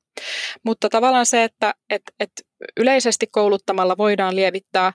mutta 0.64 0.88
tavallaan 0.88 1.26
se, 1.26 1.44
että 1.44 1.74
et, 1.90 2.02
et 2.20 2.30
yleisesti 2.76 3.26
kouluttamalla 3.26 3.96
voidaan 3.98 4.36
lievittää 4.36 4.92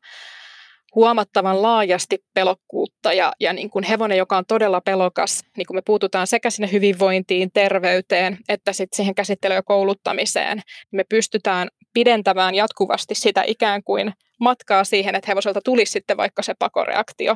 huomattavan 0.96 1.62
laajasti 1.62 2.18
pelokkuutta 2.34 3.14
ja, 3.14 3.34
ja 3.40 3.54
niin 3.54 3.70
kuin 3.70 3.84
hevonen, 3.84 4.18
joka 4.18 4.38
on 4.38 4.46
todella 4.48 4.82
pelokas, 4.82 5.44
niin 5.58 5.66
kuin 5.66 5.78
me 5.78 5.82
puututaan 5.86 6.28
sekä 6.28 6.50
sinne 6.50 6.72
hyvinvointiin, 6.72 7.50
terveyteen, 7.54 8.38
että 8.50 8.74
sitten 8.74 8.98
siihen 8.98 9.16
käsittelyyn 9.16 9.58
ja 9.58 9.64
kouluttamiseen, 9.64 10.58
niin 10.58 10.98
me 10.98 11.04
pystytään 11.10 11.68
pidentämään 11.94 12.56
jatkuvasti 12.56 13.16
sitä 13.16 13.44
ikään 13.48 13.84
kuin 13.84 14.14
matkaa 14.40 14.84
siihen, 14.84 15.16
että 15.16 15.32
hevoselta 15.32 15.62
tulisi 15.62 15.92
sitten 15.92 16.18
vaikka 16.18 16.42
se 16.42 16.54
pakoreaktio. 16.60 17.36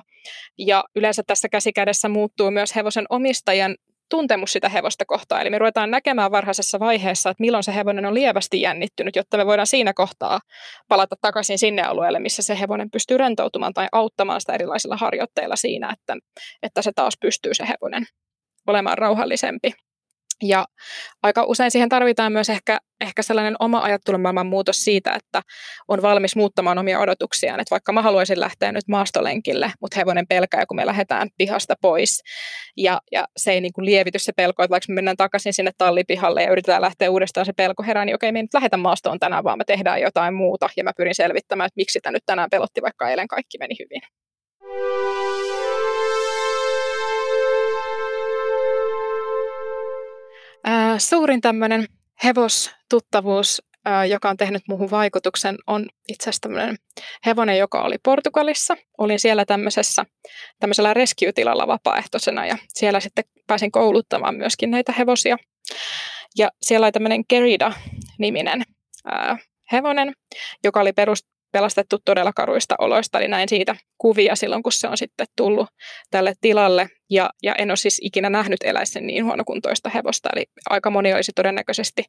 Ja 0.57 0.83
yleensä 0.95 1.23
tässä 1.27 1.49
käsikädessä 1.49 2.09
muuttuu 2.09 2.51
myös 2.51 2.75
hevosen 2.75 3.05
omistajan 3.09 3.75
tuntemus 4.09 4.53
sitä 4.53 4.69
hevosta 4.69 5.05
kohtaan. 5.05 5.41
Eli 5.41 5.49
me 5.49 5.57
ruvetaan 5.57 5.91
näkemään 5.91 6.31
varhaisessa 6.31 6.79
vaiheessa, 6.79 7.29
että 7.29 7.41
milloin 7.41 7.63
se 7.63 7.75
hevonen 7.75 8.05
on 8.05 8.13
lievästi 8.13 8.61
jännittynyt, 8.61 9.15
jotta 9.15 9.37
me 9.37 9.45
voidaan 9.45 9.67
siinä 9.67 9.93
kohtaa 9.93 10.39
palata 10.87 11.15
takaisin 11.21 11.59
sinne 11.59 11.81
alueelle, 11.81 12.19
missä 12.19 12.41
se 12.41 12.59
hevonen 12.59 12.91
pystyy 12.91 13.17
rentoutumaan 13.17 13.73
tai 13.73 13.87
auttamaan 13.91 14.41
sitä 14.41 14.53
erilaisilla 14.53 14.97
harjoitteilla 14.97 15.55
siinä, 15.55 15.93
että, 15.93 16.17
että 16.63 16.81
se 16.81 16.91
taas 16.95 17.13
pystyy 17.21 17.53
se 17.53 17.67
hevonen 17.67 18.05
olemaan 18.67 18.97
rauhallisempi. 18.97 19.73
Ja 20.43 20.65
aika 21.23 21.43
usein 21.43 21.71
siihen 21.71 21.89
tarvitaan 21.89 22.33
myös 22.33 22.49
ehkä, 22.49 22.77
ehkä 23.01 23.21
sellainen 23.21 23.55
oma 23.59 23.81
ajattelumaailman 23.81 24.47
muutos 24.47 24.83
siitä, 24.83 25.13
että 25.15 25.41
on 25.87 26.01
valmis 26.01 26.35
muuttamaan 26.35 26.77
omia 26.77 26.99
odotuksiaan. 26.99 27.59
Että 27.59 27.71
vaikka 27.71 27.93
mä 27.93 28.01
haluaisin 28.01 28.39
lähteä 28.39 28.71
nyt 28.71 28.87
maastolenkille, 28.87 29.71
mutta 29.81 29.99
hevonen 29.99 30.27
pelkää, 30.27 30.65
kun 30.65 30.75
me 30.75 30.85
lähdetään 30.85 31.29
pihasta 31.37 31.75
pois. 31.81 32.21
Ja, 32.77 33.01
ja 33.11 33.27
se 33.37 33.51
ei 33.51 33.61
niin 33.61 33.73
kuin 33.73 33.85
lievity 33.85 34.19
se 34.19 34.31
pelko, 34.31 34.63
että 34.63 34.71
vaikka 34.71 34.85
me 34.89 34.95
mennään 34.95 35.17
takaisin 35.17 35.53
sinne 35.53 35.71
tallipihalle 35.77 36.43
ja 36.43 36.51
yritetään 36.51 36.81
lähteä 36.81 37.11
uudestaan 37.11 37.45
se 37.45 37.53
pelko 37.53 37.83
herään, 37.83 38.05
niin 38.05 38.15
okei, 38.15 38.31
me 38.31 38.39
ei 38.39 38.43
nyt 38.43 38.53
lähdetä 38.53 38.77
maastoon 38.77 39.19
tänään, 39.19 39.43
vaan 39.43 39.57
me 39.57 39.63
tehdään 39.65 40.01
jotain 40.01 40.33
muuta. 40.33 40.69
Ja 40.77 40.83
mä 40.83 40.91
pyrin 40.97 41.15
selvittämään, 41.15 41.67
että 41.67 41.77
miksi 41.77 41.99
tämä 41.99 42.11
nyt 42.11 42.23
tänään 42.25 42.49
pelotti, 42.49 42.81
vaikka 42.81 43.09
eilen 43.09 43.27
kaikki 43.27 43.57
meni 43.57 43.75
hyvin. 43.79 44.01
Suurin 50.97 51.41
tämmöinen 51.41 51.85
hevostuttavuus, 52.23 53.61
joka 54.09 54.29
on 54.29 54.37
tehnyt 54.37 54.63
muuhun 54.67 54.91
vaikutuksen, 54.91 55.57
on 55.67 55.85
itse 56.07 56.23
asiassa 56.23 56.41
tämmöinen 56.41 56.75
hevonen, 57.25 57.57
joka 57.57 57.81
oli 57.81 57.97
Portugalissa. 58.03 58.77
Olin 58.97 59.19
siellä 59.19 59.45
tämmöisessä, 59.45 60.05
tämmöisellä 60.59 60.93
rescue-tilalla 60.93 61.67
vapaaehtoisena 61.67 62.45
ja 62.45 62.57
siellä 62.67 62.99
sitten 62.99 63.23
pääsin 63.47 63.71
kouluttamaan 63.71 64.35
myöskin 64.35 64.71
näitä 64.71 64.91
hevosia. 64.91 65.37
Ja 66.37 66.49
siellä 66.61 66.85
oli 66.85 66.91
tämmöinen 66.91 67.23
Gerida-niminen 67.29 68.63
hevonen, 69.71 70.13
joka 70.63 70.79
oli 70.79 70.93
perust, 70.93 71.27
pelastettu 71.51 71.97
todella 72.05 72.33
karuista 72.33 72.75
oloista, 72.79 73.19
eli 73.19 73.27
näin 73.27 73.49
siitä 73.49 73.75
kuvia 73.97 74.35
silloin, 74.35 74.63
kun 74.63 74.71
se 74.71 74.87
on 74.87 74.97
sitten 74.97 75.27
tullut 75.37 75.67
tälle 76.11 76.33
tilalle. 76.41 76.87
Ja, 77.09 77.29
ja 77.43 77.55
en 77.55 77.71
ole 77.71 77.77
siis 77.77 77.99
ikinä 78.03 78.29
nähnyt 78.29 78.63
eläisen 78.63 79.07
niin 79.07 79.25
huonokuntoista 79.25 79.89
hevosta, 79.89 80.29
eli 80.35 80.45
aika 80.69 80.89
moni 80.89 81.13
olisi 81.13 81.31
todennäköisesti 81.35 82.03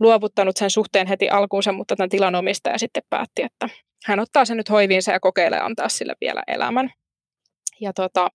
luovuttanut 0.00 0.56
sen 0.56 0.70
suhteen 0.70 1.06
heti 1.06 1.28
alkuunsa, 1.28 1.72
mutta 1.72 1.96
tämän 1.96 2.08
tilan 2.08 2.34
omistaja 2.34 2.78
sitten 2.78 3.02
päätti, 3.10 3.42
että 3.42 3.68
hän 4.06 4.20
ottaa 4.20 4.44
sen 4.44 4.56
nyt 4.56 4.70
hoiviinsa 4.70 5.12
ja 5.12 5.20
kokeilee 5.20 5.60
antaa 5.60 5.88
sille 5.88 6.14
vielä 6.20 6.42
elämän. 6.46 6.90
Ja 7.80 7.92
tota, 7.92 8.28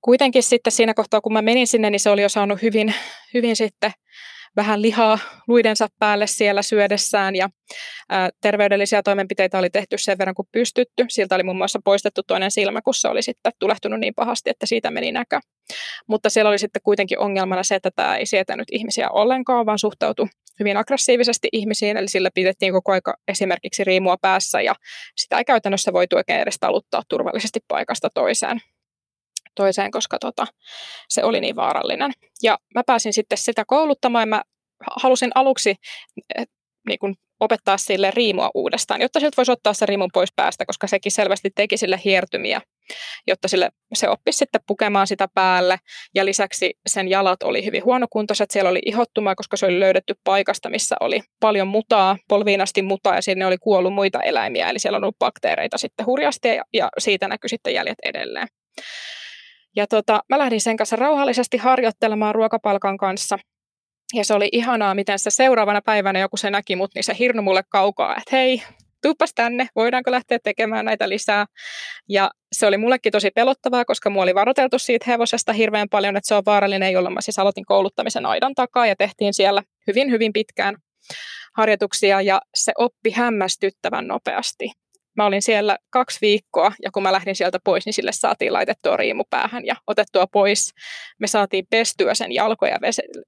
kuitenkin 0.00 0.42
sitten 0.42 0.72
siinä 0.72 0.94
kohtaa, 0.94 1.20
kun 1.20 1.32
mä 1.32 1.42
menin 1.42 1.66
sinne, 1.66 1.90
niin 1.90 2.00
se 2.00 2.10
oli 2.10 2.22
jo 2.22 2.28
saanut 2.28 2.62
hyvin, 2.62 2.94
hyvin 3.34 3.56
sitten 3.56 3.90
vähän 4.56 4.82
lihaa 4.82 5.18
luidensa 5.48 5.88
päälle 5.98 6.26
siellä 6.26 6.62
syödessään 6.62 7.36
ja 7.36 7.48
ää, 8.08 8.30
terveydellisiä 8.40 9.02
toimenpiteitä 9.02 9.58
oli 9.58 9.70
tehty 9.70 9.98
sen 9.98 10.18
verran 10.18 10.34
kuin 10.34 10.48
pystytty. 10.52 11.04
Siltä 11.08 11.34
oli 11.34 11.42
muun 11.42 11.56
muassa 11.56 11.80
poistettu 11.84 12.22
toinen 12.26 12.50
silmä, 12.50 12.82
kun 12.82 12.94
se 12.94 13.08
oli 13.08 13.22
sitten 13.22 13.52
tulehtunut 13.58 14.00
niin 14.00 14.14
pahasti, 14.14 14.50
että 14.50 14.66
siitä 14.66 14.90
meni 14.90 15.12
näkö. 15.12 15.40
Mutta 16.08 16.30
siellä 16.30 16.48
oli 16.48 16.58
sitten 16.58 16.82
kuitenkin 16.82 17.18
ongelmana 17.18 17.62
se, 17.62 17.74
että 17.74 17.90
tämä 17.96 18.16
ei 18.16 18.26
sietänyt 18.26 18.68
ihmisiä 18.72 19.10
ollenkaan, 19.10 19.66
vaan 19.66 19.78
suhtautui 19.78 20.26
hyvin 20.60 20.76
aggressiivisesti 20.76 21.48
ihmisiin, 21.52 21.96
eli 21.96 22.08
sillä 22.08 22.30
pidettiin 22.34 22.72
koko 22.72 22.92
aika 22.92 23.14
esimerkiksi 23.28 23.84
riimua 23.84 24.16
päässä 24.22 24.60
ja 24.60 24.74
sitä 25.16 25.38
ei 25.38 25.44
käytännössä 25.44 25.92
voitu 25.92 26.16
oikein 26.16 26.40
edes 26.40 26.56
taluttaa 26.60 27.02
turvallisesti 27.08 27.60
paikasta 27.68 28.08
toiseen, 28.14 28.60
toiseen 29.54 29.90
koska 29.90 30.18
tota, 30.18 30.46
se 31.08 31.24
oli 31.24 31.40
niin 31.40 31.56
vaarallinen. 31.56 32.12
Ja 32.42 32.58
mä 32.74 32.82
pääsin 32.86 33.12
sitten 33.12 33.38
sitä 33.38 33.64
kouluttamaan, 33.66 34.28
mä 34.28 34.42
halusin 34.96 35.30
aluksi 35.34 35.74
niin 36.88 36.98
kuin 36.98 37.14
opettaa 37.40 37.76
sille 37.76 38.10
riimua 38.10 38.50
uudestaan, 38.54 39.00
jotta 39.00 39.20
siltä 39.20 39.36
voisi 39.36 39.52
ottaa 39.52 39.74
se 39.74 39.86
riimun 39.86 40.10
pois 40.12 40.32
päästä, 40.36 40.66
koska 40.66 40.86
sekin 40.86 41.12
selvästi 41.12 41.50
teki 41.54 41.76
sille 41.76 42.00
hiertymiä, 42.04 42.60
jotta 43.26 43.48
sille, 43.48 43.70
se 43.94 44.08
oppisi 44.08 44.38
sitten 44.38 44.60
pukemaan 44.66 45.06
sitä 45.06 45.28
päälle. 45.34 45.78
Ja 46.14 46.24
lisäksi 46.24 46.74
sen 46.86 47.08
jalat 47.08 47.42
oli 47.42 47.64
hyvin 47.64 47.84
huonokuntoiset, 47.84 48.50
siellä 48.50 48.70
oli 48.70 48.80
ihottumaa, 48.86 49.34
koska 49.34 49.56
se 49.56 49.66
oli 49.66 49.80
löydetty 49.80 50.14
paikasta, 50.24 50.70
missä 50.70 50.96
oli 51.00 51.20
paljon 51.40 51.68
mutaa, 51.68 52.16
polviin 52.28 52.60
asti 52.60 52.82
mutaa 52.82 53.14
ja 53.14 53.22
sinne 53.22 53.46
oli 53.46 53.58
kuollut 53.58 53.94
muita 53.94 54.22
eläimiä, 54.22 54.70
eli 54.70 54.78
siellä 54.78 54.96
on 54.96 55.04
ollut 55.04 55.18
bakteereita 55.18 55.78
sitten 55.78 56.06
hurjasti 56.06 56.48
ja, 56.48 56.64
ja 56.72 56.88
siitä 56.98 57.28
näkyy 57.28 57.48
sitten 57.48 57.74
jäljet 57.74 57.98
edelleen. 58.02 58.48
Ja 59.76 59.86
tota, 59.86 60.22
mä 60.28 60.38
lähdin 60.38 60.60
sen 60.60 60.76
kanssa 60.76 60.96
rauhallisesti 60.96 61.56
harjoittelemaan 61.56 62.34
ruokapalkan 62.34 62.96
kanssa– 62.96 63.38
ja 64.14 64.24
se 64.24 64.34
oli 64.34 64.48
ihanaa, 64.52 64.94
miten 64.94 65.18
se 65.18 65.30
seuraavana 65.30 65.82
päivänä 65.82 66.18
joku 66.18 66.36
se 66.36 66.50
näki 66.50 66.76
mut, 66.76 66.90
niin 66.94 67.04
se 67.04 67.16
hirnu 67.18 67.42
mulle 67.42 67.62
kaukaa, 67.68 68.16
että 68.16 68.36
hei, 68.36 68.62
tuuppas 69.02 69.32
tänne, 69.34 69.68
voidaanko 69.76 70.10
lähteä 70.10 70.38
tekemään 70.44 70.84
näitä 70.84 71.08
lisää. 71.08 71.46
Ja 72.08 72.30
se 72.52 72.66
oli 72.66 72.76
mullekin 72.76 73.12
tosi 73.12 73.30
pelottavaa, 73.30 73.84
koska 73.84 74.10
mua 74.10 74.22
oli 74.22 74.34
varoiteltu 74.34 74.78
siitä 74.78 75.04
hevosesta 75.08 75.52
hirveän 75.52 75.88
paljon, 75.88 76.16
että 76.16 76.28
se 76.28 76.34
on 76.34 76.42
vaarallinen, 76.46 76.92
jolloin 76.92 77.14
mä 77.14 77.20
siis 77.20 77.38
aloitin 77.38 77.64
kouluttamisen 77.64 78.26
aidan 78.26 78.54
takaa 78.54 78.86
ja 78.86 78.96
tehtiin 78.96 79.34
siellä 79.34 79.62
hyvin, 79.86 80.10
hyvin 80.10 80.32
pitkään 80.32 80.76
harjoituksia 81.56 82.20
ja 82.20 82.40
se 82.54 82.72
oppi 82.78 83.10
hämmästyttävän 83.10 84.06
nopeasti. 84.06 84.70
Mä 85.16 85.26
olin 85.26 85.42
siellä 85.42 85.78
kaksi 85.90 86.18
viikkoa 86.20 86.72
ja 86.82 86.90
kun 86.90 87.02
mä 87.02 87.12
lähdin 87.12 87.36
sieltä 87.36 87.58
pois, 87.64 87.86
niin 87.86 87.94
sille 87.94 88.12
saatiin 88.12 88.52
laitettua 88.52 88.96
riimu 88.96 89.24
päähän 89.30 89.66
ja 89.66 89.76
otettua 89.86 90.26
pois. 90.26 90.74
Me 91.18 91.26
saatiin 91.26 91.66
pestyä 91.70 92.14
sen 92.14 92.32
jalkoja 92.32 92.78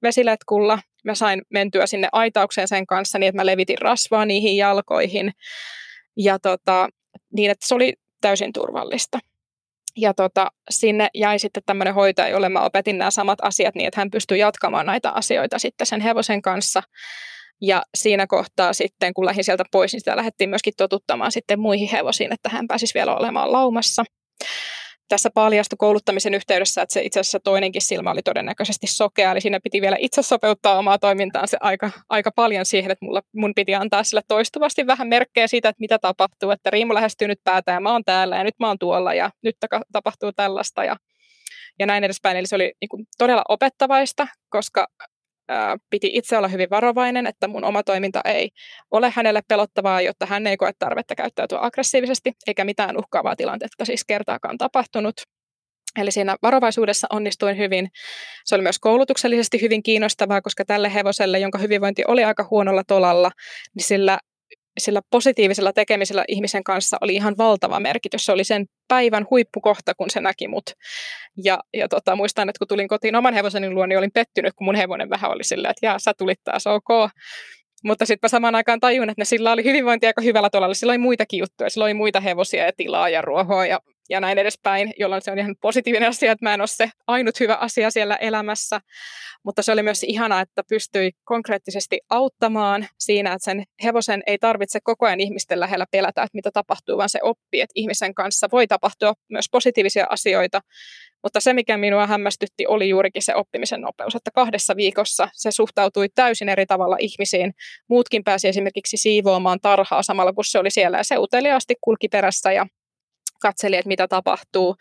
vesiletkulla. 0.03 0.79
Mä 1.03 1.15
sain 1.15 1.41
mentyä 1.49 1.85
sinne 1.85 2.09
aitaukseen 2.11 2.67
sen 2.67 2.87
kanssa 2.87 3.19
niin, 3.19 3.27
että 3.27 3.41
mä 3.41 3.45
levitin 3.45 3.77
rasvaa 3.81 4.25
niihin 4.25 4.57
jalkoihin. 4.57 5.31
Ja 6.17 6.39
tota, 6.39 6.89
niin, 7.33 7.51
että 7.51 7.67
se 7.67 7.75
oli 7.75 7.93
täysin 8.21 8.53
turvallista. 8.53 9.19
Ja 9.95 10.13
tota, 10.13 10.51
sinne 10.69 11.09
jäi 11.13 11.39
sitten 11.39 11.63
tämmöinen 11.65 11.93
hoitaja, 11.93 12.29
jolle 12.29 12.49
mä 12.49 12.61
opetin 12.61 12.97
nämä 12.97 13.11
samat 13.11 13.39
asiat 13.41 13.75
niin, 13.75 13.87
että 13.87 14.01
hän 14.01 14.11
pystyi 14.11 14.39
jatkamaan 14.39 14.85
näitä 14.85 15.11
asioita 15.11 15.59
sitten 15.59 15.87
sen 15.87 16.01
hevosen 16.01 16.41
kanssa. 16.41 16.83
Ja 17.61 17.83
siinä 17.95 18.27
kohtaa 18.27 18.73
sitten, 18.73 19.13
kun 19.13 19.25
lähdin 19.25 19.43
sieltä 19.43 19.63
pois, 19.71 19.93
niin 19.93 20.01
sitä 20.01 20.17
lähdettiin 20.17 20.49
myöskin 20.49 20.73
totuttamaan 20.77 21.31
sitten 21.31 21.59
muihin 21.59 21.89
hevosiin, 21.89 22.33
että 22.33 22.49
hän 22.49 22.67
pääsisi 22.67 22.93
vielä 22.93 23.15
olemaan 23.15 23.51
laumassa. 23.51 24.03
Tässä 25.09 25.29
paljastui 25.33 25.77
kouluttamisen 25.79 26.33
yhteydessä, 26.33 26.81
että 26.81 26.93
se 26.93 27.03
itse 27.03 27.19
asiassa 27.19 27.39
toinenkin 27.39 27.81
silmä 27.81 28.11
oli 28.11 28.21
todennäköisesti 28.21 28.87
sokea, 28.87 29.31
eli 29.31 29.41
siinä 29.41 29.59
piti 29.63 29.81
vielä 29.81 29.95
itse 29.99 30.21
sopeuttaa 30.21 30.77
omaa 30.77 30.99
toimintaansa 30.99 31.57
aika, 31.61 31.91
aika 32.09 32.31
paljon 32.35 32.65
siihen, 32.65 32.91
että 32.91 33.05
mulla, 33.05 33.21
mun 33.35 33.53
piti 33.55 33.75
antaa 33.75 34.03
sille 34.03 34.21
toistuvasti 34.27 34.87
vähän 34.87 35.07
merkkejä 35.07 35.47
siitä, 35.47 35.69
että 35.69 35.81
mitä 35.81 35.99
tapahtuu, 35.99 36.51
että 36.51 36.69
Riimu 36.69 36.93
lähestyy 36.93 37.27
nyt 37.27 37.39
päätä 37.43 37.71
ja 37.71 37.79
mä 37.79 37.91
oon 37.91 38.03
täällä 38.03 38.37
ja 38.37 38.43
nyt 38.43 38.55
mä 38.59 38.67
oon 38.67 38.79
tuolla 38.79 39.13
ja 39.13 39.29
nyt 39.43 39.55
tapahtuu 39.91 40.31
tällaista 40.31 40.83
ja, 40.83 40.95
ja 41.79 41.85
näin 41.85 42.03
edespäin. 42.03 42.37
Eli 42.37 42.47
se 42.47 42.55
oli 42.55 42.73
niin 42.81 42.89
kuin 42.89 43.05
todella 43.17 43.43
opettavaista, 43.49 44.27
koska 44.49 44.87
piti 45.89 46.09
itse 46.13 46.37
olla 46.37 46.47
hyvin 46.47 46.69
varovainen, 46.69 47.27
että 47.27 47.47
mun 47.47 47.63
oma 47.63 47.83
toiminta 47.83 48.21
ei 48.25 48.49
ole 48.91 49.13
hänelle 49.15 49.41
pelottavaa, 49.47 50.01
jotta 50.01 50.25
hän 50.25 50.47
ei 50.47 50.57
koe 50.57 50.71
tarvetta 50.79 51.15
käyttäytyä 51.15 51.57
aggressiivisesti, 51.61 52.31
eikä 52.47 52.65
mitään 52.65 52.97
uhkaavaa 52.97 53.35
tilannetta 53.35 53.85
siis 53.85 54.05
kertaakaan 54.05 54.57
tapahtunut. 54.57 55.15
Eli 55.97 56.11
siinä 56.11 56.35
varovaisuudessa 56.41 57.07
onnistuin 57.09 57.57
hyvin. 57.57 57.89
Se 58.45 58.55
oli 58.55 58.63
myös 58.63 58.79
koulutuksellisesti 58.79 59.61
hyvin 59.61 59.83
kiinnostavaa, 59.83 60.41
koska 60.41 60.65
tälle 60.65 60.93
hevoselle, 60.93 61.39
jonka 61.39 61.57
hyvinvointi 61.57 62.03
oli 62.07 62.23
aika 62.23 62.47
huonolla 62.51 62.83
tolalla, 62.87 63.31
niin 63.75 63.83
sillä 63.83 64.19
sillä 64.77 65.01
positiivisella 65.11 65.73
tekemisellä 65.73 66.25
ihmisen 66.27 66.63
kanssa 66.63 66.97
oli 67.01 67.15
ihan 67.15 67.37
valtava 67.37 67.79
merkitys. 67.79 68.25
Se 68.25 68.31
oli 68.31 68.43
sen 68.43 68.65
päivän 68.87 69.25
huippukohta, 69.29 69.93
kun 69.93 70.09
se 70.09 70.21
näki 70.21 70.47
mut. 70.47 70.63
Ja, 71.43 71.59
ja 71.73 71.87
tota, 71.87 72.15
muistan, 72.15 72.49
että 72.49 72.59
kun 72.59 72.67
tulin 72.67 72.87
kotiin 72.87 73.15
oman 73.15 73.33
hevoseni 73.33 73.69
luo, 73.71 73.85
niin 73.85 73.97
olin 73.97 74.11
pettynyt, 74.13 74.53
kun 74.55 74.65
mun 74.65 74.75
hevonen 74.75 75.09
vähän 75.09 75.31
oli 75.31 75.43
silleen, 75.43 75.71
että 75.71 75.85
jaa, 75.85 75.99
sä 75.99 76.13
tulit 76.17 76.39
taas, 76.43 76.67
ok. 76.67 77.11
Mutta 77.83 78.05
sitten 78.05 78.27
mä 78.27 78.29
samaan 78.29 78.55
aikaan 78.55 78.79
tajun, 78.79 79.09
että 79.09 79.25
sillä 79.25 79.51
oli 79.51 79.63
hyvinvointi 79.63 80.07
aika 80.07 80.21
hyvällä 80.21 80.49
tolalla. 80.49 80.73
Sillä 80.73 80.91
oli 80.91 80.97
muitakin 80.97 81.39
juttuja. 81.39 81.69
Sillä 81.69 81.85
oli 81.85 81.93
muita 81.93 82.19
hevosia 82.19 82.65
ja 82.65 82.71
tilaa 82.77 83.09
ja 83.09 83.21
ruohoa 83.21 83.65
ja, 83.65 83.79
ja 84.09 84.19
näin 84.19 84.37
edespäin, 84.37 84.93
jolloin 84.99 85.21
se 85.21 85.31
on 85.31 85.39
ihan 85.39 85.55
positiivinen 85.61 86.09
asia, 86.09 86.31
että 86.31 86.45
mä 86.45 86.53
en 86.53 86.61
ole 86.61 86.67
se 86.67 86.89
ainut 87.07 87.39
hyvä 87.39 87.55
asia 87.55 87.91
siellä 87.91 88.15
elämässä. 88.15 88.79
Mutta 89.43 89.61
se 89.61 89.71
oli 89.71 89.83
myös 89.83 90.03
ihanaa, 90.03 90.41
että 90.41 90.63
pystyi 90.69 91.11
konkreettisesti 91.23 91.99
auttamaan 92.09 92.87
siinä, 92.99 93.33
että 93.33 93.45
sen 93.45 93.63
hevosen 93.83 94.23
ei 94.27 94.37
tarvitse 94.37 94.79
koko 94.83 95.05
ajan 95.05 95.19
ihmisten 95.19 95.59
lähellä 95.59 95.85
pelätä, 95.91 96.23
että 96.23 96.35
mitä 96.35 96.51
tapahtuu, 96.51 96.97
vaan 96.97 97.09
se 97.09 97.19
oppii, 97.21 97.61
että 97.61 97.73
ihmisen 97.75 98.13
kanssa 98.13 98.47
voi 98.51 98.67
tapahtua 98.67 99.13
myös 99.29 99.45
positiivisia 99.51 100.07
asioita. 100.09 100.61
Mutta 101.23 101.39
se, 101.39 101.53
mikä 101.53 101.77
minua 101.77 102.07
hämmästytti, 102.07 102.67
oli 102.67 102.89
juurikin 102.89 103.21
se 103.21 103.35
oppimisen 103.35 103.81
nopeus, 103.81 104.15
että 104.15 104.31
kahdessa 104.31 104.75
viikossa 104.75 105.29
se 105.33 105.51
suhtautui 105.51 106.07
täysin 106.15 106.49
eri 106.49 106.65
tavalla 106.65 106.97
ihmisiin. 106.99 107.53
Muutkin 107.89 108.23
pääsi 108.23 108.47
esimerkiksi 108.47 108.97
siivoamaan 108.97 109.59
tarhaa 109.61 110.03
samalla, 110.03 110.33
kun 110.33 110.45
se 110.45 110.59
oli 110.59 110.71
siellä 110.71 110.97
ja 110.97 111.03
se 111.03 111.17
uteliaasti 111.17 111.75
kulki 111.81 112.07
perässä 112.07 112.51
ja 112.51 112.65
katseli, 113.41 113.75
että 113.75 113.87
mitä 113.87 114.07
tapahtuu. 114.07 114.75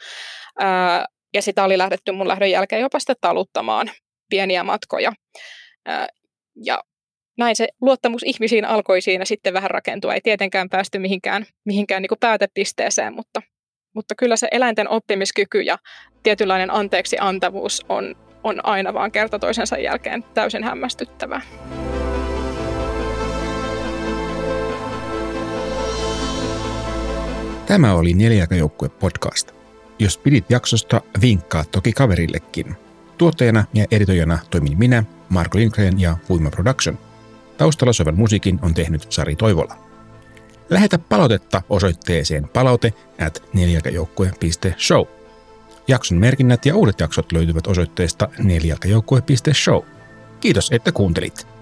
ja 1.35 1.42
sitä 1.42 1.64
oli 1.64 1.79
lähdetty 1.79 2.12
mun 2.12 2.29
lähdön 2.29 2.51
jälkeen 2.51 2.83
jopa 2.83 2.99
sitten 2.99 3.16
taluttamaan 3.21 3.90
pieniä 4.31 4.64
matkoja. 4.64 5.12
Ja 6.64 6.83
näin 7.38 7.57
se 7.57 7.69
luottamus 7.81 8.23
ihmisiin 8.23 8.64
alkoi 8.64 9.01
siinä 9.01 9.25
sitten 9.25 9.55
vähän 9.55 9.71
rakentua. 9.71 10.14
Ei 10.14 10.21
tietenkään 10.21 10.69
päästy 10.69 10.99
mihinkään, 10.99 11.47
mihinkään 11.64 12.03
niin 12.03 12.09
kuin 12.09 12.19
päätepisteeseen, 12.19 13.14
mutta, 13.14 13.42
mutta 13.95 14.14
kyllä 14.14 14.37
se 14.37 14.49
eläinten 14.51 14.88
oppimiskyky 14.88 15.61
ja 15.61 15.79
tietynlainen 16.23 16.71
anteeksi 16.71 17.16
antavuus 17.21 17.83
on, 17.88 18.14
on 18.45 18.66
aina 18.66 18.95
vaan 18.95 19.12
kerta 19.12 19.38
toisensa 19.38 19.79
jälkeen 19.79 20.25
täysin 20.35 20.64
hämmästyttävää. 20.64 21.40
Tämä 27.66 27.94
oli 27.94 28.14
Neljäkäjoukkue 28.14 28.88
podcast. 28.88 29.52
Jos 29.98 30.18
pidit 30.18 30.44
jaksosta, 30.48 31.00
vinkkaa 31.20 31.64
toki 31.64 31.92
kaverillekin– 31.92 32.76
Tuottajana 33.18 33.64
ja 33.74 33.85
editoijana 33.90 34.38
toimin 34.50 34.79
minä, 34.79 35.05
Marko 35.29 35.59
Lindgren 35.59 36.00
ja 36.00 36.16
Huima 36.29 36.50
Production. 36.50 36.98
Taustalla 37.59 37.92
soivan 37.92 38.16
musiikin 38.16 38.59
on 38.62 38.74
tehnyt 38.74 39.07
Sari 39.12 39.37
Toivola. 39.37 39.79
Lähetä 40.70 40.98
palautetta 40.98 41.62
osoitteeseen 41.68 42.48
palaute 42.48 42.92
at 43.26 43.42
neljälkäjoukkue.show. 43.55 45.05
Jakson 45.88 46.18
merkinnät 46.18 46.66
ja 46.66 46.76
uudet 46.76 47.00
jaksot 47.00 47.33
löytyvät 47.33 47.66
osoitteesta 47.66 48.29
neljälkäjoukkue.show. 48.38 49.83
Kiitos, 50.40 50.68
että 50.72 50.92
kuuntelit. 50.92 51.56